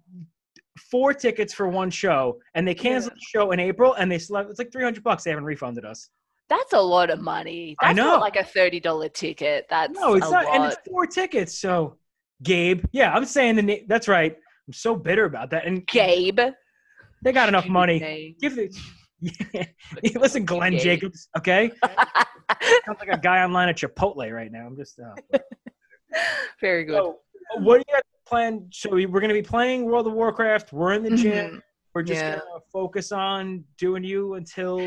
[0.89, 4.49] four tickets for one show, and they canceled the show in April, and they slept.
[4.49, 5.23] It's like 300 bucks.
[5.23, 6.09] They haven't refunded us.
[6.49, 7.75] That's a lot of money.
[7.81, 8.03] I know.
[8.07, 9.67] not like a thirty dollar ticket.
[9.69, 10.55] That's No, it's not, lot.
[10.55, 11.57] and it's four tickets.
[11.57, 11.95] So,
[12.43, 13.85] Gabe, yeah, I'm saying the name.
[13.87, 14.35] That's right.
[14.67, 15.65] I'm so bitter about that.
[15.65, 16.39] And Gabe.
[17.23, 18.35] they got enough money.
[18.41, 18.69] Give the
[20.15, 20.79] Listen, Glenn Yeah.
[20.79, 21.29] Jacobs.
[21.37, 21.71] Okay,
[22.85, 24.65] sounds like a guy online at Chipotle right now.
[24.65, 24.99] I'm just.
[24.99, 25.37] Uh,
[26.59, 26.95] Very good.
[26.97, 27.19] so,
[27.57, 28.67] what do you guys plan?
[28.71, 30.73] So we- we're going to be playing World of Warcraft.
[30.73, 31.55] We're in the gym.
[31.55, 31.61] Mhm.
[31.93, 32.37] We're just Yeah.
[32.39, 34.79] going to focus on doing you until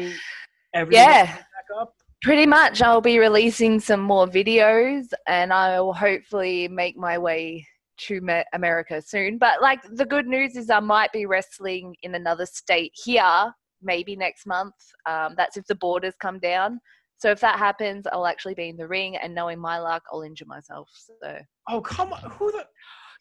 [0.73, 1.27] everything Yeah.
[1.27, 1.95] back up.
[2.23, 7.67] Pretty much, I'll be releasing some more videos and I will hopefully make my way
[7.97, 9.37] to America soon.
[9.39, 13.53] But, like, the good news is I might be wrestling in another state here,
[13.83, 14.75] maybe next month.
[15.07, 16.81] Um, that's if the borders come down.
[17.25, 20.20] So, if that happens, I'll actually be in the ring and knowing my luck, I'll
[20.20, 20.91] injure myself.
[20.93, 21.39] So,
[21.70, 22.20] Oh come on!
[22.33, 22.66] Who the?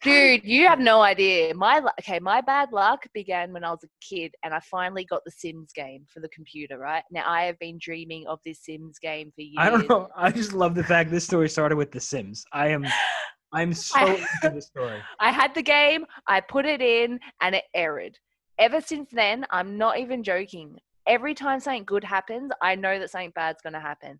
[0.02, 1.54] Dude, you have no idea.
[1.54, 5.22] My okay, my bad luck began when I was a kid, and I finally got
[5.24, 6.76] the Sims game for the computer.
[6.76, 9.56] Right now, I have been dreaming of this Sims game for years.
[9.56, 10.08] I don't know.
[10.14, 12.44] I just love the fact this story started with The Sims.
[12.52, 12.84] I am,
[13.54, 15.00] I'm so I- into this story.
[15.20, 18.18] I had the game, I put it in, and it errored.
[18.58, 20.76] Ever since then, I'm not even joking.
[21.06, 24.18] Every time something good happens, I know that something bad's going to happen.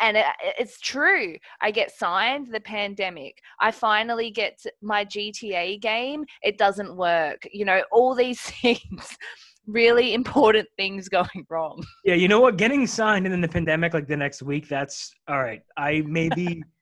[0.00, 0.24] And it,
[0.58, 1.36] it's true.
[1.60, 3.38] I get signed the pandemic.
[3.60, 6.24] I finally get my GTA game.
[6.42, 7.46] It doesn't work.
[7.52, 9.16] You know, all these things,
[9.66, 11.84] really important things going wrong.
[12.04, 12.56] Yeah, you know what?
[12.56, 15.62] Getting signed and then the pandemic, like the next week, that's all right.
[15.76, 16.62] I maybe.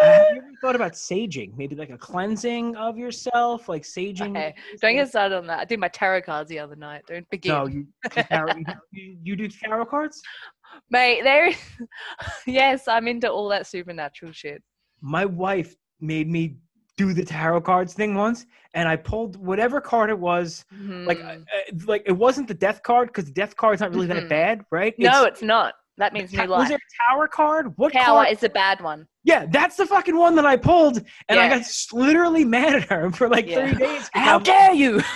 [0.00, 1.56] have you ever thought about saging?
[1.56, 4.30] Maybe like a cleansing of yourself, like saging.
[4.30, 5.58] Okay, Don't get started on that.
[5.60, 7.02] I did my tarot cards the other night.
[7.06, 7.52] Don't begin.
[7.52, 7.86] No, you,
[8.16, 8.54] you, tarot,
[8.92, 10.20] you, you do tarot cards.
[10.90, 11.50] Mate, there.
[12.46, 14.62] yes, I'm into all that supernatural shit.
[15.00, 16.56] My wife made me
[16.96, 18.44] do the tarot cards thing once,
[18.74, 20.64] and I pulled whatever card it was.
[20.80, 21.38] Like, uh, uh,
[21.86, 24.28] like it wasn't the death card because the death card's not really that Mhm.
[24.28, 24.94] bad, right?
[24.98, 25.74] no, It's- it's not.
[25.98, 26.68] That means new was life.
[26.68, 27.72] there a tower card?
[27.76, 28.28] What Tower card?
[28.32, 29.06] is a bad one.
[29.24, 33.10] Yeah, that's the fucking one that I pulled, and I got literally mad at her
[33.10, 33.68] for like Yeah.
[33.68, 34.08] three days.
[34.14, 35.00] How I'm- dare you?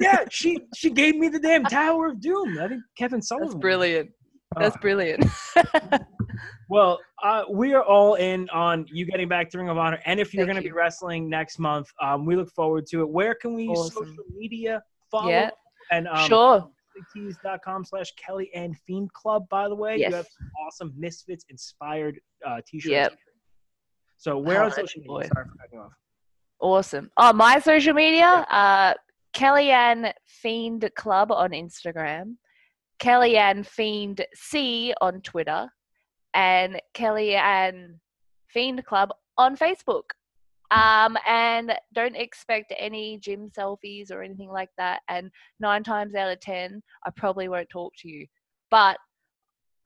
[0.00, 2.58] Yeah, she she gave me the damn Tower of Doom.
[2.60, 3.46] I think Kevin Sullivan.
[3.46, 4.10] That's was- brilliant.
[4.56, 4.80] That's Oh.
[4.80, 5.24] brilliant.
[6.68, 10.18] Well, uh, we are all in on you getting back to Ring of Honor, and
[10.18, 13.08] if you're going to be wrestling next month, um, we look forward to it.
[13.08, 14.06] Where can we Awesome.
[14.06, 15.28] social media follow?
[15.30, 15.50] Yeah.
[15.92, 16.68] And um, sure.
[17.12, 19.96] tees.com slash Kellyanne Fiend Club, by the way.
[19.96, 20.10] Yes.
[20.10, 22.92] You have some awesome Misfits inspired uh, t shirts.
[22.92, 23.16] Yep.
[24.18, 25.28] So, where on social media?
[25.32, 25.92] Sorry for cutting off.
[26.60, 27.10] Awesome.
[27.16, 28.94] Oh, my social media, uh,
[29.34, 32.36] Kellyanne Fiend Club on Instagram,
[32.98, 35.68] Kellyanne Fiend C on Twitter,
[36.32, 37.98] and Kellyanne
[38.48, 40.04] Fiend Club on Facebook.
[40.70, 45.00] Um, and don't expect any gym selfies or anything like that.
[45.08, 48.26] And nine times out of ten, I probably won't talk to you,
[48.70, 48.98] but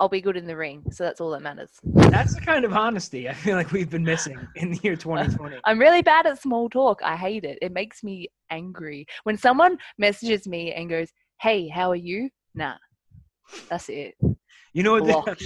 [0.01, 0.83] I'll be good in the ring.
[0.91, 1.72] So that's all that matters.
[1.85, 5.59] That's the kind of honesty I feel like we've been missing in the year 2020.
[5.64, 7.01] I'm really bad at small talk.
[7.05, 7.59] I hate it.
[7.61, 9.07] It makes me angry.
[9.24, 11.11] When someone messages me and goes,
[11.41, 12.31] Hey, how are you?
[12.55, 12.76] Nah.
[13.68, 14.14] That's it.
[14.72, 15.43] You know what?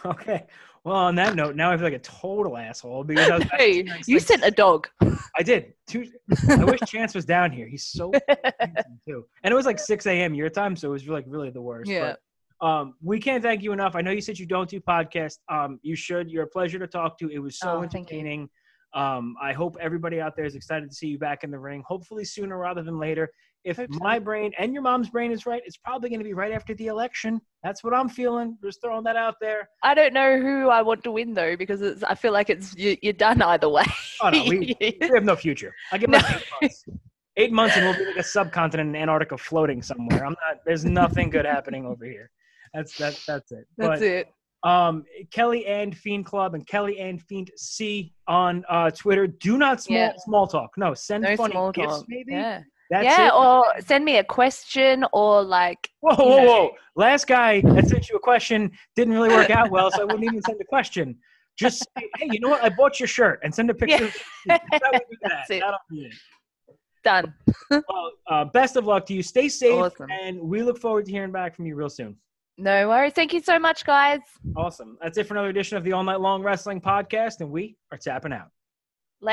[0.04, 0.46] Okay.
[0.84, 3.82] Well, on that note, now I feel like a total asshole because I was hey,
[4.06, 4.88] you like, sent a dog.
[5.36, 5.74] I did.
[5.86, 6.06] Two,
[6.48, 7.66] I wish Chance was down here.
[7.66, 8.12] He's so
[9.06, 9.26] too.
[9.42, 10.34] And it was like 6 a.m.
[10.34, 11.90] your time, so it was like really the worst.
[11.90, 12.14] Yeah.
[12.60, 13.96] But, um, we can't thank you enough.
[13.96, 15.38] I know you said you don't do podcasts.
[15.48, 16.30] Um, you should.
[16.30, 17.28] You're a pleasure to talk to.
[17.28, 18.48] It was so Oh, entertaining.
[18.94, 21.82] Um, I hope everybody out there is excited to see you back in the ring.
[21.86, 23.30] Hopefully sooner rather than later.
[23.64, 26.52] If my brain and your mom's brain is right, it's probably going to be right
[26.52, 27.40] after the election.
[27.62, 28.56] That's what I'm feeling.
[28.64, 29.68] Just throwing that out there.
[29.82, 32.74] I don't know who I want to win though, because it's, I feel like it's
[32.76, 33.84] you, you're done either way.
[34.22, 35.74] Oh no, we, we have no future.
[35.92, 36.18] I give No.
[36.18, 36.84] eight months.
[37.36, 40.24] Eight months and we'll be like a subcontinent in Antarctica floating somewhere.
[40.24, 40.58] I'm not.
[40.64, 42.30] There's nothing good happening over here.
[42.74, 43.66] That's that's that's it.
[43.76, 44.28] That's but, it.
[44.64, 49.26] Um, Kellyanne Fiend Club and Kellyanne Fiend C on uh, Twitter.
[49.26, 50.12] Do not small Yeah.
[50.18, 50.70] small talk.
[50.76, 51.98] No, send No funny small gifts.
[51.98, 52.04] talk.
[52.08, 52.62] Maybe Yeah.
[52.90, 53.34] that's yeah, it.
[53.34, 56.70] or send me a question or like Whoa, whoa, know- whoa!
[56.96, 60.24] Last guy that sent you a question didn't really work out well, so I wouldn't
[60.24, 61.16] even send a question.
[61.56, 62.62] Just say, hey, you know what?
[62.62, 64.10] I bought your shirt and send a picture.
[64.46, 64.58] Yeah.
[64.70, 65.44] That would be that.
[65.48, 66.14] That's be it.
[67.04, 67.34] done.
[67.70, 69.22] Well, uh, best of luck to you.
[69.22, 70.10] Stay safe, Awesome.
[70.10, 72.16] and we look forward to hearing back from you real soon.
[72.60, 73.12] No worries.
[73.12, 74.20] Thank you so much, guys.
[74.56, 74.98] Awesome.
[75.00, 77.98] That's it for another edition of the All Night Long Wrestling Podcast, and we are
[77.98, 78.48] tapping out.